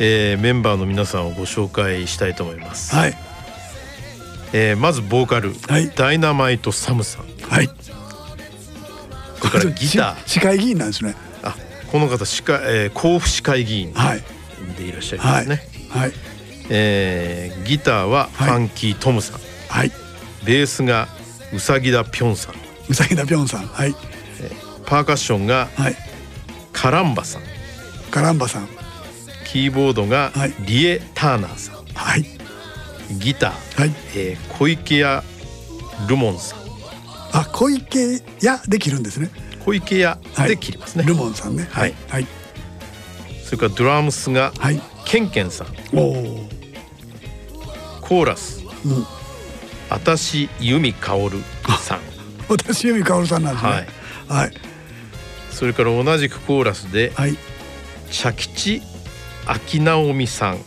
[0.02, 3.14] えーメンバーの皆さんをご紹介したいと思います、はい。
[4.54, 5.90] えーまずボーカル、はい。
[5.94, 7.24] ダイナマイト・サムさん。
[7.50, 7.68] はい。
[9.38, 10.28] それからギター。
[10.28, 11.14] し市会議員なんですね。
[11.42, 11.54] あ
[11.92, 14.22] この方市会、えー甲府市会議員はい。
[14.78, 16.12] でいらっしゃいまはいすね、はい。
[16.70, 18.52] えーギターはフはい。
[18.52, 19.92] ァンキー・トムさん、はい。
[20.44, 21.08] ベースが
[21.52, 22.54] うさぎだぴょんさん。
[22.88, 23.66] うさぎだぴょんさん。
[23.66, 23.94] はい
[24.90, 25.96] パーカッションがはい。
[26.72, 27.42] カランバさん
[28.10, 28.68] カランバさん
[29.46, 32.24] キーボードがはいリエ・ターナーさんはい
[33.18, 33.90] ギター、はい。
[34.14, 35.22] えー小池屋
[36.08, 36.58] ルモンさん
[37.32, 39.30] あ小池屋で切るんですね。
[39.64, 41.68] 小池屋はいで切りますね、ルモンさんね。
[41.70, 42.26] はいはい
[43.44, 44.80] それからドラムスがはい。
[45.04, 46.48] ケンケンさんおお。
[48.00, 49.06] コーラスうん。
[49.90, 51.38] あたし由美かおる
[51.80, 52.00] さん
[52.48, 53.86] 私由美かおるさんなんですね。
[54.28, 54.52] はい
[55.52, 57.36] それから同じくコーラスではい。
[58.10, 58.82] 茶吉
[59.46, 60.58] 秋直美さん。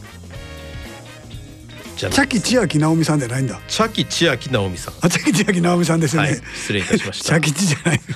[1.97, 3.59] じゃ茶木千秋直美さんじゃないんだ。
[3.67, 4.93] 茶吉千秋直美さん。
[5.01, 6.33] あ茶木千秋直美さんですよはい。
[6.33, 6.41] ね。
[6.55, 7.29] 失礼いたしました。
[7.35, 8.01] 茶吉じゃない。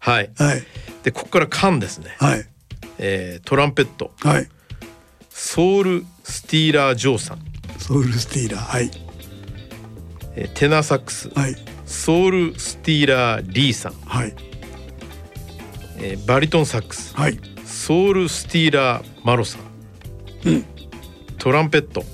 [0.00, 0.30] はい。
[0.36, 0.62] はい。
[1.02, 2.46] でここから缶ですね、はい。
[2.98, 4.12] えートランペット。
[4.20, 4.48] はい。
[5.30, 7.38] ソウルスティーラー・ジョーさん、
[7.78, 8.90] ソウルスティーラーはい。
[10.36, 11.28] えーテナーサックス。
[11.34, 11.56] はい
[11.86, 14.34] ソウルスティーラー・リーさん、はい。
[15.98, 17.14] えーバリトンサックス。
[17.14, 17.38] はい。
[17.64, 19.62] ソウルスティーラー・マロさん、
[21.38, 22.04] トランペット。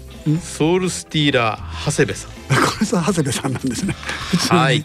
[0.43, 2.31] ソウルスティーラー・長谷部さん。
[2.31, 2.37] こ
[2.81, 3.95] れさ長谷部さんなんですね。
[4.51, 4.85] はい。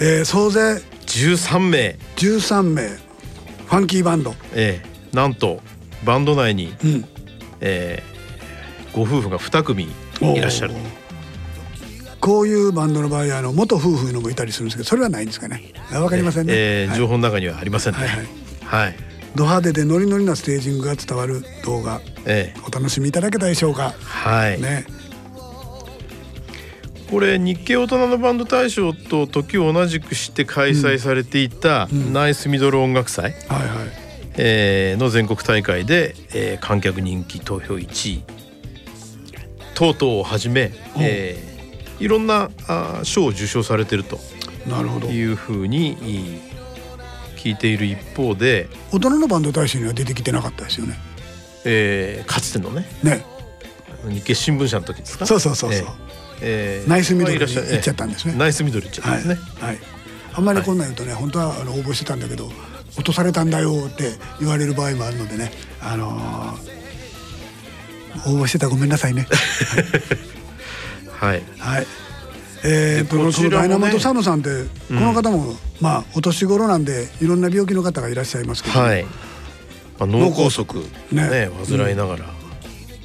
[0.00, 2.82] えー総勢？13名、13名。
[2.88, 4.34] ファンキーバンド。
[4.52, 5.60] えーなんと
[6.04, 7.04] バンド内に、うん。
[7.60, 8.16] えー
[8.94, 9.88] ご夫婦が2組
[10.22, 10.72] いらっしゃる
[12.20, 15.72] こういうバンドの場合あの元夫婦のもいたりするんですけどそれはないんですかね。
[15.92, 16.52] あわかりませんね。
[16.52, 18.26] はいえー情報の中にはありませんねはいはい
[18.64, 18.96] はい、
[19.36, 23.94] ド派手でノリノリなステージングが伝わる動画えーお楽しみいただけたでしょうか。
[24.00, 24.86] はい、ね。
[27.10, 33.68] これ日経大人のバンド大賞と時を同じくして開催されていたナイスミドル音楽祭、はいはい。
[34.38, 38.24] えーの全国大会で、えー観客人気投票1位
[39.74, 41.55] 等々をはじめ、えー
[41.98, 42.50] いろんな
[43.02, 44.18] 賞を受賞されてると
[44.66, 45.08] なるほど。
[45.08, 46.40] いうふうにいい
[47.36, 50.98] 聞いている一方で、大人のバンド大賞には出てきてなかったですよね。
[51.64, 53.24] えーかつてのねね。
[54.08, 55.26] 日経新聞社の時ですか？
[55.26, 55.86] そうそうそうそう。
[56.42, 59.78] えーえーナイスミドルに行っちゃったんですねえーナイスミドル行っちゃったんはい、ですね、はい、
[60.34, 62.50] あんまりこんなん言うとね、本当はあの応募してたんだけど
[62.96, 66.76] 落とされたんだよって言われる場合もあるのでね、あのー
[68.26, 69.26] 応募してたらごめんなさいね。
[69.30, 70.35] は い
[71.16, 71.42] はい。
[72.64, 79.10] えー、でとこちらダイナマイトサムさんって、この方もまあお年頃なんでいろんな病気の方がいらっしゃいますけど、はい、ま
[80.00, 80.64] あ、脳梗塞
[81.12, 81.48] ね。
[81.48, 82.24] ね患いながら、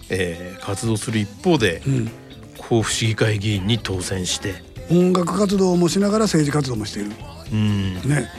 [0.09, 2.09] えー活動する一方で、ん。
[2.57, 7.11] 甲府市議会議員に当選して、音楽活動もしながら政治活動もしている。
[7.51, 8.29] うん、ね。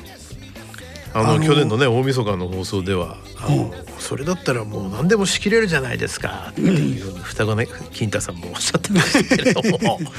[1.15, 3.71] あの去年のね大晦日の放送ではあの、うん。
[3.99, 10.01] それだったらもう何でも仕切れるじゃないですかっていうふうに双子ね金太さんもおっしゃってましたけれども。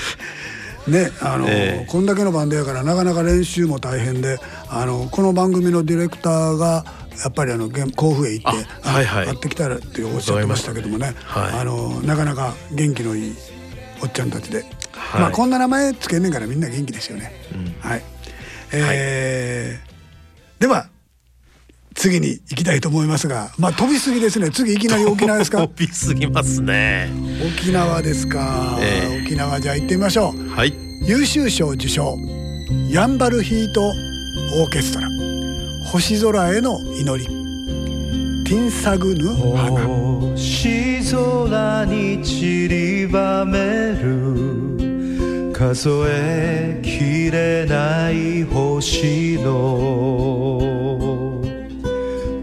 [0.87, 1.85] ねあの、ええ。
[1.87, 4.37] こんだけのバンドやからなかなか練習も大変で
[4.67, 6.83] あのこの番組のディレクターが
[7.23, 9.25] やっぱりあの現甲府へ行ってあはいはい。
[9.27, 13.35] 会ってきたらっておっしゃってましたけどもね、はいあのなかなか元気のいい
[14.01, 15.21] おっちゃんたちで、はい。
[15.21, 17.31] まあこんな名前つけんねんからみんな元気ですよね。
[17.53, 17.89] うん。
[17.89, 18.03] はい、
[18.73, 19.92] えー
[20.63, 20.87] では
[21.93, 24.49] 次に行きたいと思いますがまあ飛びすぎですね。
[24.49, 25.57] 次いきなり沖縄ですか？
[25.67, 27.09] 飛びすぎますね。
[27.59, 29.23] 沖縄ですか、ええ。
[29.25, 30.49] 沖縄じゃあ行ってみましょう。
[30.51, 30.73] はい。
[31.05, 32.15] 優秀賞受賞
[32.89, 35.07] ヤンバルヒートオーケストラ。
[35.91, 37.25] 星空への祈り。
[38.45, 39.69] ティンサグヌ花
[40.31, 43.59] 星空に散りばめ
[44.01, 44.22] る
[45.75, 50.61] 数えきれない星の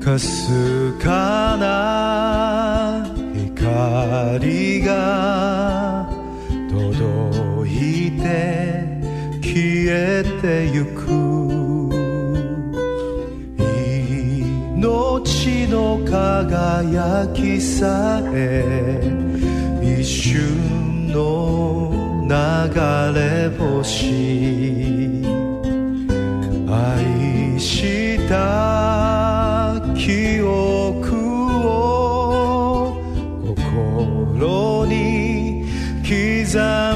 [0.03, 6.11] かすかな光が
[6.69, 8.83] 届いて
[9.41, 11.07] 消えてゆく
[14.77, 19.01] 命の輝きさえ
[19.81, 22.00] 一瞬の
[22.31, 25.21] れ星。
[26.69, 31.17] 愛した記憶
[31.67, 32.97] を
[33.57, 35.65] 心に
[36.05, 36.90] 刻ん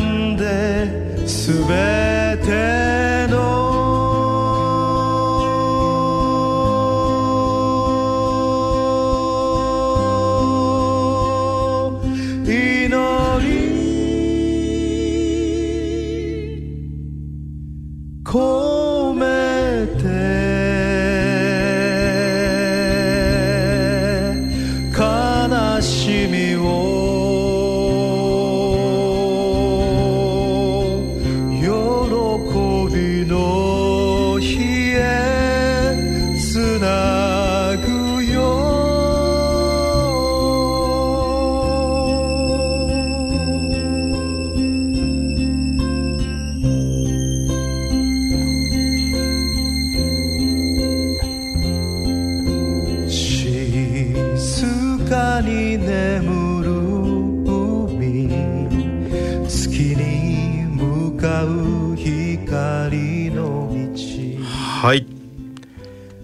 [62.55, 64.39] 光の道。
[64.87, 65.07] はい、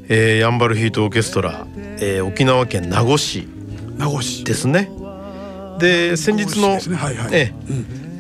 [0.08, 3.48] えーヤンバルヒートオーケストラ、えー沖縄県名護市。
[3.96, 4.44] 名護市。
[4.44, 4.92] ですね。
[5.80, 7.30] で先日の、ねはいはい。
[7.32, 7.52] え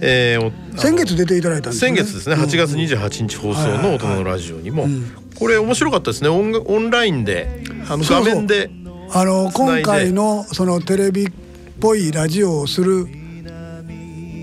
[0.00, 0.34] え。
[0.34, 1.76] えーお先月出ていただいたね。
[1.76, 2.34] 先月ですね。
[2.34, 4.84] 8月28日放送の大人のラジオにも。
[4.84, 5.04] うん。
[5.38, 6.28] これ面白かったですね。
[6.28, 8.70] オンオンラインであの画面で。
[9.12, 11.30] あの今回のそのテレビっ
[11.80, 13.06] ぽいラジオをする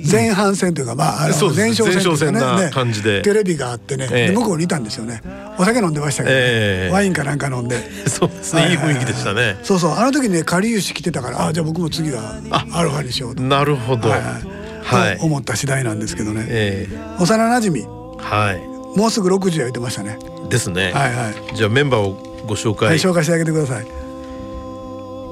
[0.10, 2.70] 前半戦というか、まあ前哨戦なね。
[2.72, 3.22] 感じで。
[3.22, 5.22] テレビがあってね、向こうにいたんですよね。
[5.58, 7.78] お酒飲んでましたけどワインかなんか飲んで。
[8.08, 8.70] そうですね。
[8.70, 9.58] いい雰囲気でしたね。
[9.64, 9.92] そうそう。
[9.94, 12.40] あの時ねかりゆし来てたからあじゃあ僕も次は
[12.72, 14.10] アルファにしようと,、なるほど。
[14.10, 16.88] はい思った次第なんですけどね、え
[17.20, 20.18] 幼なじみーはもうすぐ60や言ってましたね。
[20.46, 20.94] いですね。
[20.94, 23.88] はいはい、じゃあメンバーをご紹はい、介紹介してあげてください。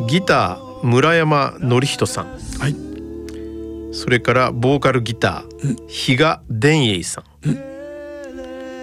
[0.08, 2.38] ギター村山典人さん。
[2.60, 2.85] はい
[3.96, 7.24] それからボーカルギター比嘉伝英さん。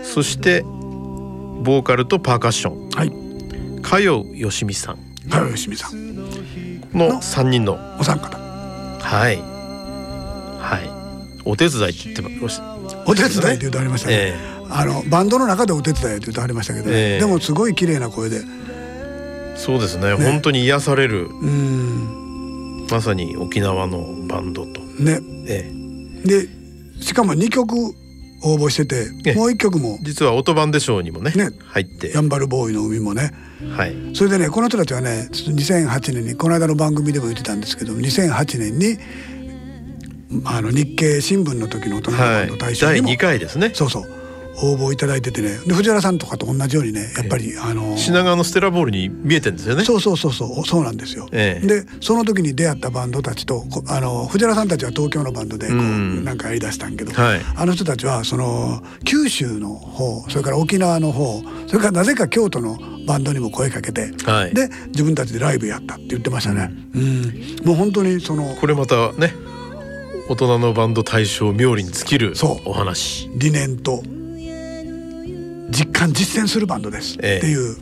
[0.03, 2.89] そしてボーカルとパーカッション。
[2.89, 3.13] はい。
[3.83, 4.99] 加代よしみさん。
[5.29, 6.17] 加賀よしみさん。
[6.95, 7.79] の3人の。
[8.01, 8.39] お三方。
[8.39, 9.37] はい。
[10.59, 10.91] はい。
[11.45, 12.59] お手伝いって言ってまし。
[12.59, 14.35] たお手伝いって言うとありましたね、え
[14.71, 17.21] あのバンドの中でお手伝いって言うとありましたけどね、ええ。
[17.21, 18.41] でもすごい綺麗な声で。
[19.57, 20.15] そうですね。
[20.15, 21.27] 本当に癒される。
[21.27, 22.87] うん。
[22.91, 25.21] まさに沖縄のバンドと、ね。
[25.49, 25.71] え
[26.25, 26.27] え。
[26.29, 26.49] で
[27.01, 27.75] しかも2曲
[28.45, 29.35] 応募しててええ。
[29.35, 29.99] もう1曲も。
[30.03, 31.51] 実はオトバンデ賞にもねね。
[31.67, 32.11] 入って。
[32.13, 33.33] やんばるボーイの海もね。
[33.77, 33.95] はい。
[34.15, 38.99] それでねこの人たちはね2008年にこの間の番組でも言ってたんですけど2008年に
[40.45, 42.47] あの日経新聞の時の大人のバはい。
[42.47, 43.71] ンド大賞第にも、2回ですね。
[43.75, 44.22] そうそう
[44.59, 45.59] 応募いただいててね。
[45.67, 49.85] で藤原さんとかと同じようにねやっぱり、あの品川のステラボールに見えてんですよね。
[49.85, 50.67] そうそうそうそう。
[50.67, 51.29] そうなんですよ。
[51.33, 51.67] ええ。
[51.67, 56.25] でその時に出会ったバンドたちとこあの藤原さんたちは東京のバンドでこう、うん。
[56.25, 57.41] なんかやりだしたんけど、はい。
[57.57, 64.55] あの人たちはその九州の方それから沖縄の方それからなぜか京都のバンドにも声かけて、はい。
[64.55, 66.71] で自分たちでライブやったって言ってましたね。
[66.95, 67.23] うん、
[67.65, 69.35] もう本当にそのこれまたね
[70.29, 72.71] 大人のバンド大賞冥利に尽きるそう。
[72.71, 73.29] お話。
[73.35, 74.03] 理念と
[75.73, 77.39] 実感実践するバンドです、ええ。
[77.39, 77.77] っていう。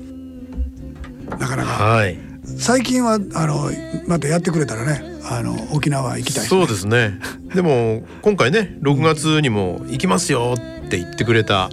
[1.38, 1.70] なかなか。
[1.84, 2.18] はい。
[2.59, 3.70] 最近はあの
[4.07, 6.49] またやってくれたらねあの沖縄行きたいね。
[6.49, 7.18] そうですね。
[7.55, 11.70] でも今回ね6月にも行きますよって言ってくれた。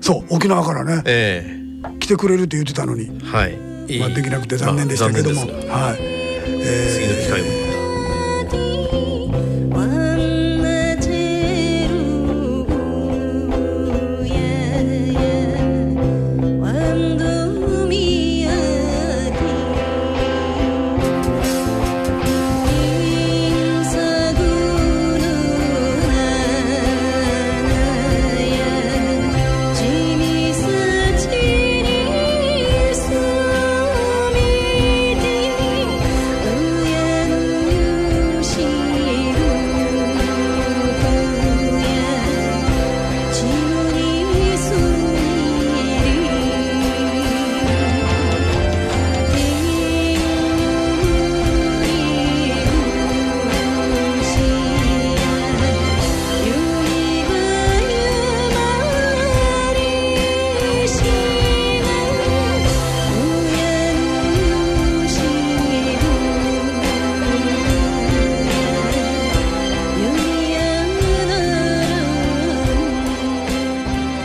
[0.00, 1.60] そう沖縄からねえ
[2.00, 3.70] 来てくれるって言ってたのに、えはい。
[3.98, 7.59] まあ、できなくて残念でしたけども、まあはい、次の機会も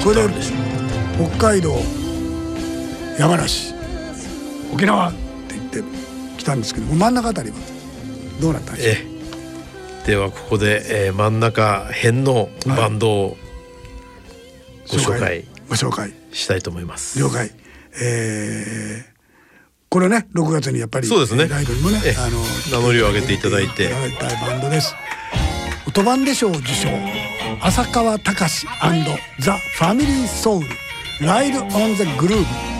[0.06, 0.34] これで
[1.18, 1.76] 北海道
[3.18, 3.74] 山梨
[4.72, 5.18] 沖縄って
[5.56, 5.84] 言って
[6.38, 7.56] 来たんですけど真ん中あたりは
[8.40, 8.98] どうなったんでしょうえ
[10.04, 10.06] え。
[10.12, 13.38] ではここで、えー真ん中辺のバンドを
[14.92, 16.14] ご紹介ご紹介。
[16.32, 17.18] したいと思います。
[17.18, 17.50] 了解。
[18.00, 19.16] えー
[19.90, 21.48] これね6月にやっぱりそうですね。
[21.48, 22.16] ライブにもねええ。
[22.20, 22.38] あの
[22.80, 23.86] 名乗りを上げていただいて。
[23.86, 24.94] いただいたバンドです。
[25.88, 26.90] 音版で賞受賞
[27.68, 28.68] 浅川隆
[29.40, 30.68] ザ・ファミリーソウル
[31.26, 32.75] ライル・オン・ザ・グルーヴ。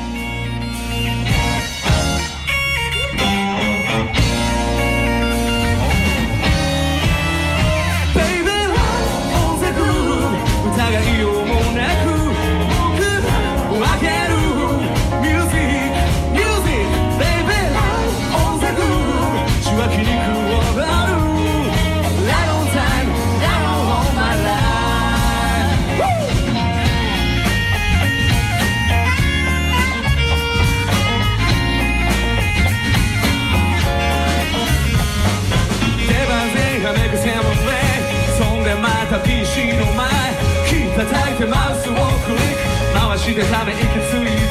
[43.26, 44.45] ク回してため息つ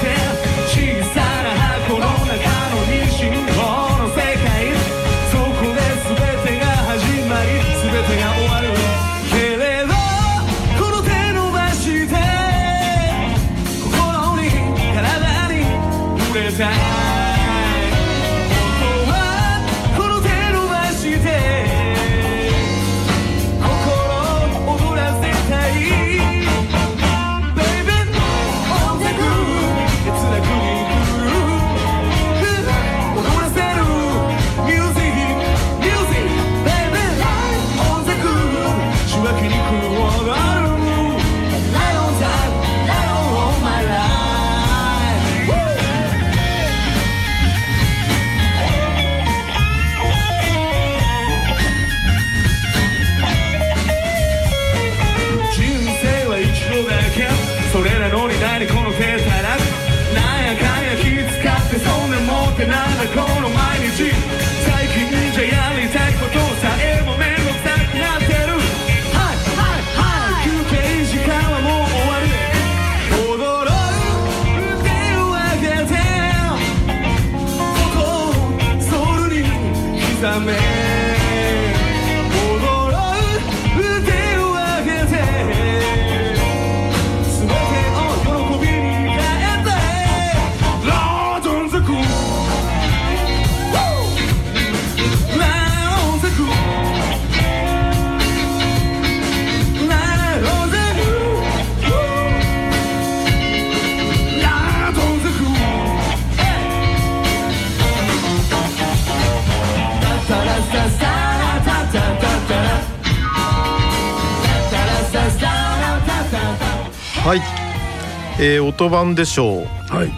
[118.84, 119.94] えー、音版でしょう。
[119.94, 120.12] はい。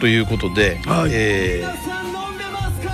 [0.00, 1.10] ということで、はい。
[1.12, 1.96] えー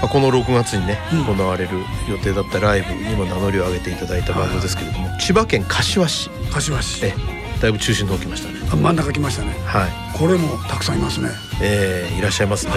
[0.03, 1.71] まあこの6月にね、行われる
[2.09, 6.29] 予定だったライブにも名乗りを上げていただいたバンドですけれども、千葉県柏市。
[6.51, 7.07] 柏市。
[7.07, 7.15] え
[7.61, 8.59] だいぶ中心の方来ましたね。
[8.73, 9.55] あ真ん中来ましたね。
[9.65, 11.29] はい、これもたくさんいますね。
[11.63, 12.73] えーいらっしゃいますね、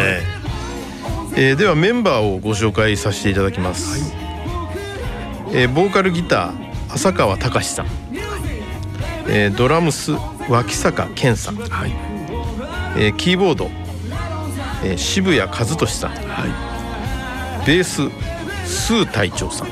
[1.35, 4.13] えーではメンバーをご紹介させていただきます、
[5.51, 7.87] えーボーカルギター浅川隆さん、
[9.27, 10.11] えードラムス
[10.47, 12.14] 脇坂健さん、はい
[12.97, 13.69] えーキーボード、
[14.83, 16.13] えー渋谷和俊さん、
[17.65, 18.09] ベース
[18.65, 19.67] スー隊長さん。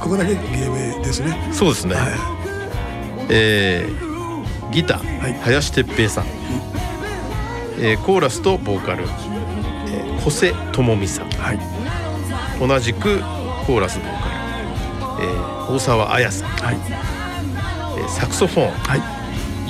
[0.00, 1.36] ここだけ芸名ですね。
[1.52, 5.34] そうですね、はえーギター、はい。
[5.42, 6.24] 林哲平さん、
[7.78, 11.26] えーコーラスとボーカル、えー、小瀬智美さん。
[11.32, 11.58] いはい。
[12.66, 13.20] 同じく
[13.66, 14.28] コーラスボーカ
[15.20, 16.76] ル、えー大沢彩さん、はい。
[17.98, 19.02] えーサクソフォンはい。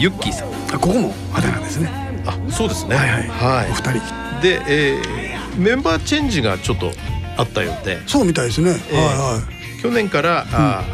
[0.00, 0.48] ユッキーさん。
[0.74, 2.96] あここもあだ名ですねあそうですね。
[2.96, 3.28] はいはい。
[3.28, 3.70] はい。
[3.70, 4.40] お二人。
[4.42, 6.90] で、えーメンバーチェンジがちょっと
[7.36, 7.98] あったようで。
[8.08, 9.42] そうみたいですね、えーは
[9.82, 10.84] 去年から、あ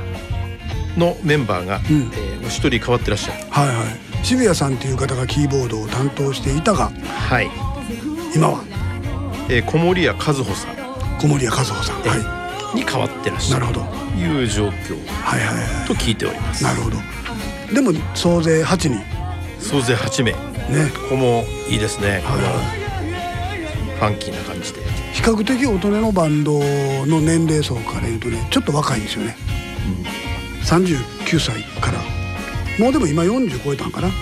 [0.97, 1.81] ーのメンバーが、ん。
[1.81, 3.41] えーお一人変わってらっしゃる。
[3.41, 3.77] いはいはい。
[3.77, 3.87] はい
[4.25, 6.91] 渋谷さんという方がキーボードを担当していたが
[7.31, 7.49] はい、
[8.35, 8.65] 今は？
[9.49, 10.77] えー、小森屋和穂さん。
[11.21, 12.01] 小森屋和穂さん。
[12.05, 13.67] えはに変わってらっしゃる。
[13.67, 13.97] いなるほど。
[14.11, 14.99] という状況。
[15.23, 16.65] はいはいはと聞いております。
[16.65, 16.97] いなるほど。
[17.73, 18.91] でも総勢8人。
[18.91, 19.07] ね
[19.61, 20.35] 総勢8名
[20.69, 22.23] ここもいいですね。
[23.99, 24.81] ファンキーな感じで。
[25.15, 26.61] 比較的大人のバンド
[27.07, 29.37] の年齢層から言うとねちょっと若いんですよね、
[30.65, 31.99] 39歳から
[32.79, 34.09] もうでも今40超えたんかな。
[34.09, 34.15] ね、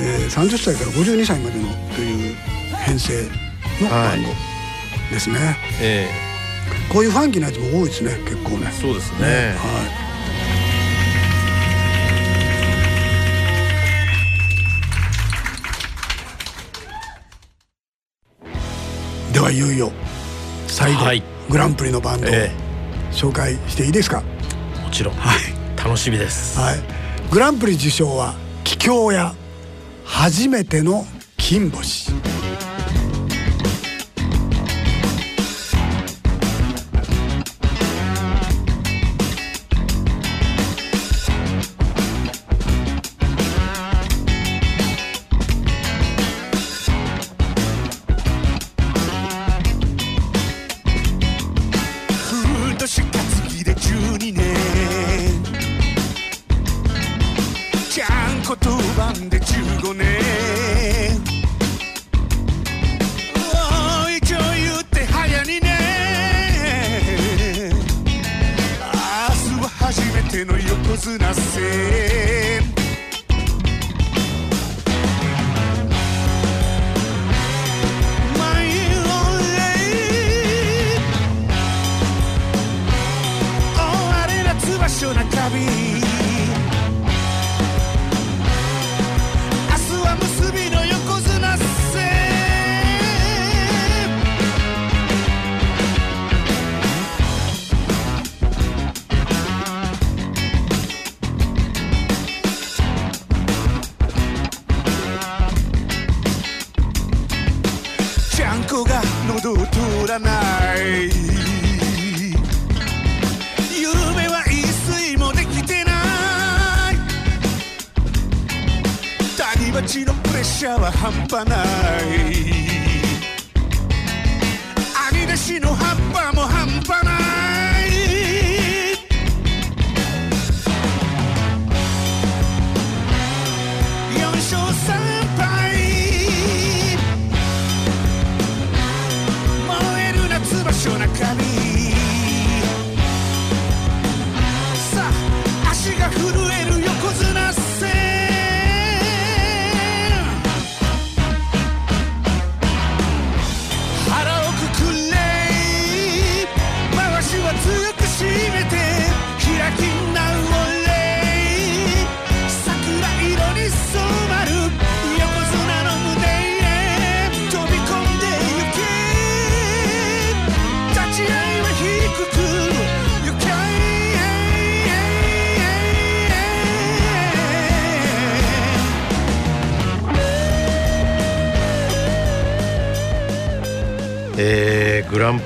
[0.00, 2.34] えー、30歳から52歳までのという
[2.84, 3.22] 編成
[3.80, 4.28] のバンド
[5.10, 6.08] ですね、え
[6.92, 8.68] こういうファンキーなやつも多いですね結構ね。
[8.68, 9.54] えそうですね。
[9.56, 10.03] はい
[19.44, 19.92] はいよいよ。
[20.68, 21.22] 最後、はい。
[21.50, 22.50] グランプリのバンドをえ
[23.12, 24.22] 紹介していいですか、
[24.80, 25.14] えもちろん。
[25.16, 25.76] はい。
[25.76, 26.58] 楽しみです。
[26.58, 26.78] はい、
[27.30, 28.34] グランプリ受賞は
[28.64, 29.34] 桔梗屋
[30.06, 31.04] 初めての
[31.36, 32.10] 金星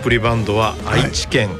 [0.03, 1.51] プリバンドは愛知県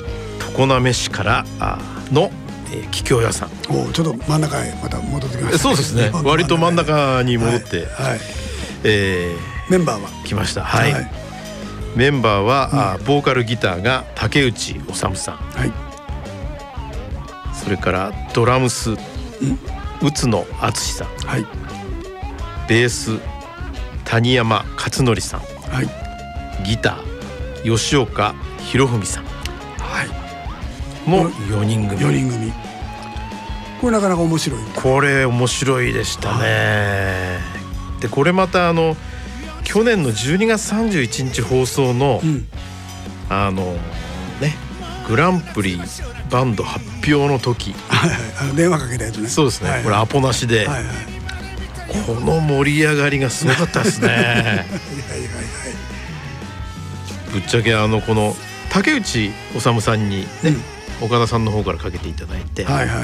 [0.57, 1.79] 常滑市からあ
[2.11, 2.31] の、
[2.73, 3.51] えー、桔梗屋さん。
[3.69, 6.11] おちょっと真ん中へまた戻ってきました、そうですね。
[6.25, 8.21] 割と真ん中に戻って、はい、はい。
[8.85, 9.37] え
[9.69, 10.09] メンバーは？
[10.09, 10.65] ー来ました。
[10.65, 11.11] はい、
[11.95, 15.11] メンバーは、あボーカルギターが竹内治さん。
[15.13, 15.73] はい。
[17.53, 18.93] それからドラムス、
[20.01, 21.09] 宇津野敦さん。
[21.27, 21.47] はい。
[22.69, 23.19] ベース
[24.05, 25.41] 谷山勝則さん。
[25.71, 25.89] はい。
[26.65, 27.08] ギター
[27.69, 28.35] 吉岡
[28.71, 29.25] 博文さん。
[29.25, 31.11] はい。
[31.11, 32.01] の4人組。
[32.01, 32.53] 4人組。
[33.81, 34.61] これなかなか面白い。
[34.75, 37.39] これ面白いでしたね。
[38.01, 38.97] でこれまたあの
[39.65, 42.47] 去年の12月31日放送の、うん。
[43.31, 43.75] あの
[44.41, 44.55] ね
[45.07, 45.79] グランプリ
[46.31, 47.73] バンド発表の時。
[47.89, 48.19] はいはい。
[48.41, 49.29] あの電話かけたやつね。
[49.29, 50.95] そうですね、はいこれアポなしで、はいはい。
[52.07, 54.09] この盛り上がりがすごかったですね。
[54.09, 54.69] は いはいはい
[57.33, 58.35] ぶっちゃけあのこの
[58.71, 60.55] 竹内治さんにね、
[61.01, 63.03] 岡田さんの方からかけていただいて、はいは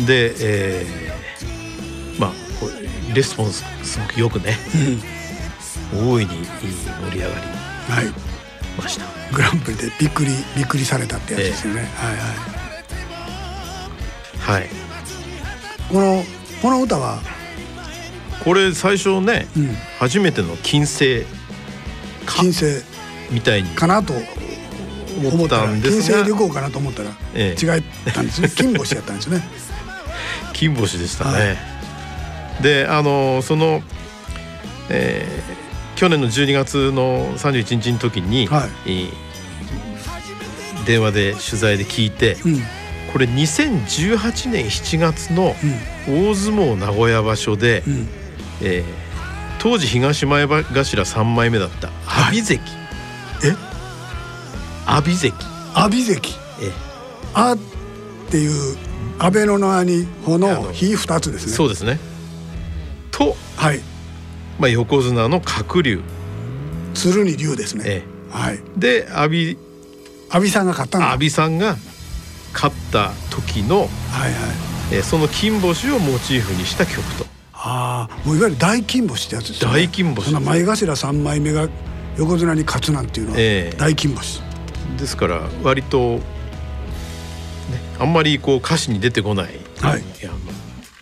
[0.00, 0.04] い。
[0.04, 4.56] で、えーまあこうレスポンスすごくよくね
[5.94, 6.08] うん。
[6.10, 7.34] 大いにいい盛り上がり。
[7.92, 8.12] はい。
[8.78, 9.04] ました。
[9.34, 12.16] グランプリでびっくりびっくりされたってやつですよね、はい
[14.50, 14.60] はい。
[14.60, 14.68] はい。
[15.88, 16.24] この
[16.62, 17.20] この歌は、
[18.44, 21.24] これ最初ね、うん、初めての金星
[22.24, 22.36] か。
[22.40, 22.82] 金星
[23.30, 24.14] みたいにかなと
[25.18, 27.64] 思ったんですが金星で行かなと思ったら、ええ。
[27.64, 28.50] 違ったんですね。
[28.54, 29.46] 金星やったんですね。
[30.52, 31.44] 金星でしたね、は
[32.60, 32.62] い。
[32.62, 33.82] であのその、
[34.88, 35.66] えー
[35.96, 38.70] 去年の12月の31日の時に、はい。
[38.86, 39.12] えー
[40.84, 42.62] 電話で取材で聞いてうん。
[43.12, 45.56] これ2018年7月の
[46.06, 48.08] 大相撲名古屋場所でうん。
[48.60, 49.06] えー
[49.58, 52.85] 当時東前頭3枚目だった阿炎関、え
[54.86, 55.32] 阿炎関
[55.74, 56.20] 阿炎関
[56.62, 56.72] え
[57.34, 57.58] あっ
[58.30, 58.76] ていう
[59.18, 61.52] 安倍の名にほあのの火二つですね。
[61.52, 61.98] そうですね。
[63.10, 63.80] と、はい。
[64.58, 66.00] まあ、横綱の鶴竜、
[66.94, 68.56] 鶴に竜ですね、えはい。
[68.56, 69.58] ーで阿炎
[70.30, 71.76] 阿炎さんが勝った阿炎さんが
[72.52, 74.32] 勝った時の、はいはい。
[74.92, 77.26] えーその金星をモチーフにした曲と。
[77.52, 79.74] ああもういわゆる大金星ってやつですよね。
[79.74, 81.68] 大金星そんな前頭三枚目が
[82.16, 83.76] 横綱に勝つなんていうのはええ。
[83.76, 84.40] 大金星、
[84.98, 86.22] ですから割と、ね、
[87.98, 90.02] あんまりこう歌詞に出てこない、はい。
[90.22, 90.30] や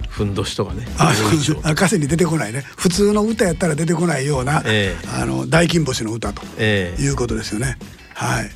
[0.08, 0.86] ふんどしとかね。
[0.98, 1.12] あ
[1.72, 2.62] 歌詞に出てこないね。
[2.76, 5.08] 普通の歌やったら出てこないような、ええ。
[5.08, 7.02] あの大金星の歌とええ。
[7.02, 7.78] いうことですよね。
[8.14, 8.50] はい。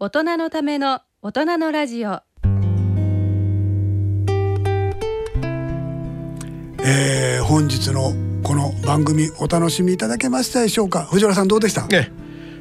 [0.00, 2.22] 大人のための大人のラジオ。
[6.80, 11.04] えー本日のこの番組お楽しみいただけましたでしょうか？
[11.04, 11.86] 藤原さんどうでした？
[11.86, 12.10] ね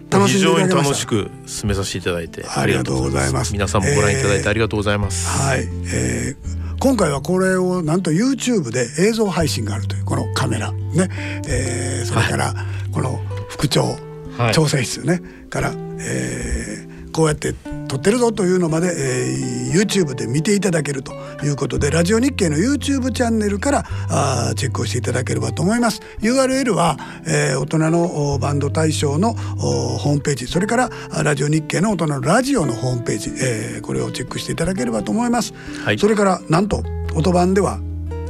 [0.09, 2.45] 楽し非常に楽しく進めさせていただいて。
[2.47, 3.53] ありがとうございます。
[3.53, 10.71] 皆さんもご覧いただいえーてありがとうございます、はい、えー今回はこれをなんと YouTube で映像配信があるというこのカメラ。
[10.71, 11.09] ね、
[11.47, 12.53] えーそれから
[12.91, 13.19] この
[13.49, 13.97] 副長、
[14.37, 14.53] はい。
[14.53, 15.21] 調整室ね。
[15.49, 17.55] から、えーこうやって
[17.87, 21.13] 撮ってるぞというのまで、えー YouTube で見ていただけると
[21.43, 26.01] いうことでラジオ日経の YouTube チャンネルからあーチェックをしていただければと思います。
[26.21, 35.99] URL は、えー大人のおバンド大賞のおホームページそれからあラジオ日経の大人のラジオのホームページ、えーこれをチェックしていただければと思います、はい。
[35.99, 36.83] それからなんと
[37.13, 37.79] 音版では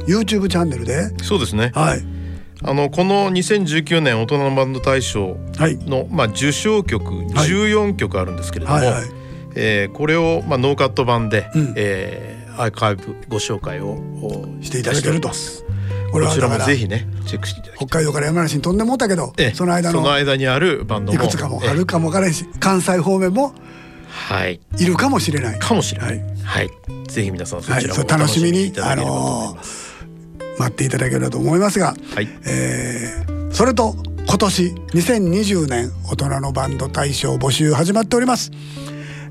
[0.06, 1.72] YouTube チャンネルでそうですね。
[1.74, 2.04] はい。
[2.64, 5.76] あのこの2019年大人のバンド大賞はい。
[5.78, 9.17] の、まあ、受賞曲14曲あるんですけれども、はいはい
[9.58, 11.74] えーこれを、まあ、ノーカット版で、うん。
[11.76, 13.90] えーアーカイブご紹介を
[14.20, 15.30] おしていただけると
[16.10, 17.86] これはだからもぜひねチェックしていただきたい。
[17.86, 19.54] 北海道から山梨に飛んでもうたけど、ええ。
[19.54, 21.22] その間のその間にあるバンドも。
[21.22, 21.70] いくつかもええ。
[21.70, 23.54] あるかもわからんし関西方面も
[24.08, 24.58] はい。
[24.78, 25.58] いるかもしれない。
[25.60, 26.66] かもしれない、ははい。
[26.66, 26.70] い
[27.08, 28.08] ぜひ皆さんそちらもはい。
[28.08, 29.94] 楽しみにいただければと思います、
[30.58, 32.28] 待っていただければと思いますが、はい。
[32.44, 33.94] えーそれと
[34.26, 38.50] 今年2020年大人のバンド大賞募集始まっております。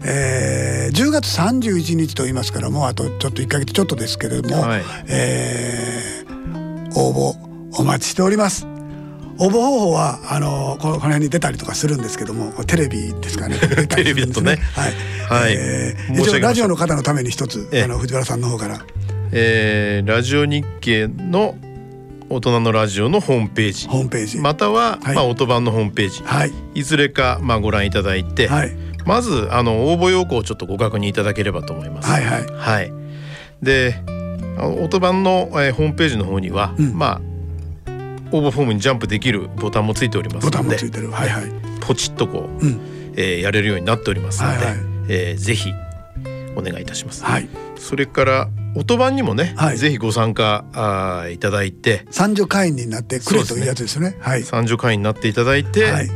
[0.03, 4.83] えー10月31日と言いますからもうあとちょっと1ヶ月ちょっとですけれども、はい。
[5.07, 6.27] えー
[6.99, 8.65] 応募お待ちしております。
[9.39, 13.57] 応募方法はあのこの辺に出たりとかするんですけどもテレビですか ね。
[13.89, 14.57] テレビだとね。
[14.73, 15.53] はい、はい。
[15.55, 17.83] えー一応ラジオの方のために一つええ。
[17.83, 18.79] あの藤原さんの方から。
[19.31, 21.55] えーラジオ日経の
[22.29, 23.87] 大人のラジオのホームページ。
[23.87, 25.15] ホームページ、または、はい。
[25.15, 26.21] まあ、音版のホームページ。
[26.25, 26.51] はい。
[26.73, 28.75] いずれか、まあ、ご覧いただいて、はい
[29.07, 32.09] まずあの応募要項をちょっとご確認いただければと思います。
[32.11, 32.45] はいはい。
[32.45, 32.91] はい。
[33.61, 33.95] で
[34.59, 36.93] 音版の、えーホームページの方には、うん。
[36.93, 37.21] まあ
[38.31, 41.43] 応募フォームにジャンプできるボタンもついておりますボタンのでもついてるはいはい。
[41.79, 42.79] ポチッとこう、うん。
[43.15, 44.77] えーやれるようになっておりますので、はいはい。
[45.09, 45.71] えーぜひ
[46.57, 47.23] お願いいたします。
[47.23, 47.47] はい。
[47.77, 49.77] それから音版にもね、はい。
[49.77, 54.17] ぜひご参加あーいただいて三女会員になってくれというやつですよね。
[54.19, 54.43] はい。
[54.43, 56.09] 参助会員になっていただいて、はい。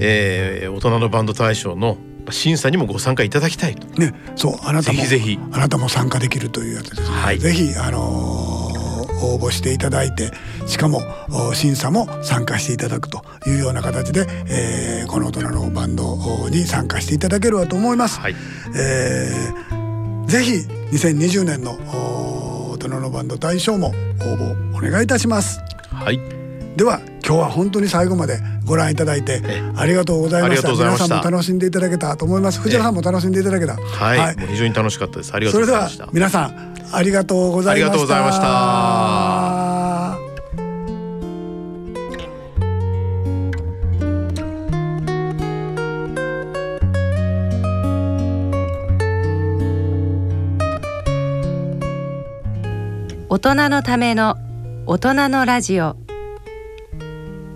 [0.00, 1.96] えー大人のバンド大賞の
[2.30, 3.86] 審査にもご参加いただきたいと。
[4.00, 8.76] ねそうあなたもぜひぜひあなたも参加できるというやつですね、はいぜひあのー
[9.22, 10.30] 応募していただいて
[10.66, 11.00] しかも
[11.30, 18.20] お審査も参加していただくというような形で、えーこの大人のバンドに参加していただければと思います。
[18.20, 18.34] はい
[18.76, 20.52] えーぜひ
[20.92, 25.60] 2020年のお大人のバンド大賞も応募お願いいたします。
[25.92, 26.35] はい
[26.76, 30.68] では今日は本当に最後までご覧いただいてえありがとうございました。
[30.72, 32.60] 皆さんも楽しんでいただけたと思います。
[32.60, 33.76] 藤原さんも楽しんでいただけた。
[33.76, 35.32] はい、もう非常に楽しかったです。
[35.34, 36.08] ありがとそうございました。
[36.12, 37.90] 皆さんありがとうございました。
[37.90, 38.46] ありがとうございました。
[53.28, 54.36] 大人のための
[54.86, 55.96] 大人のラジオ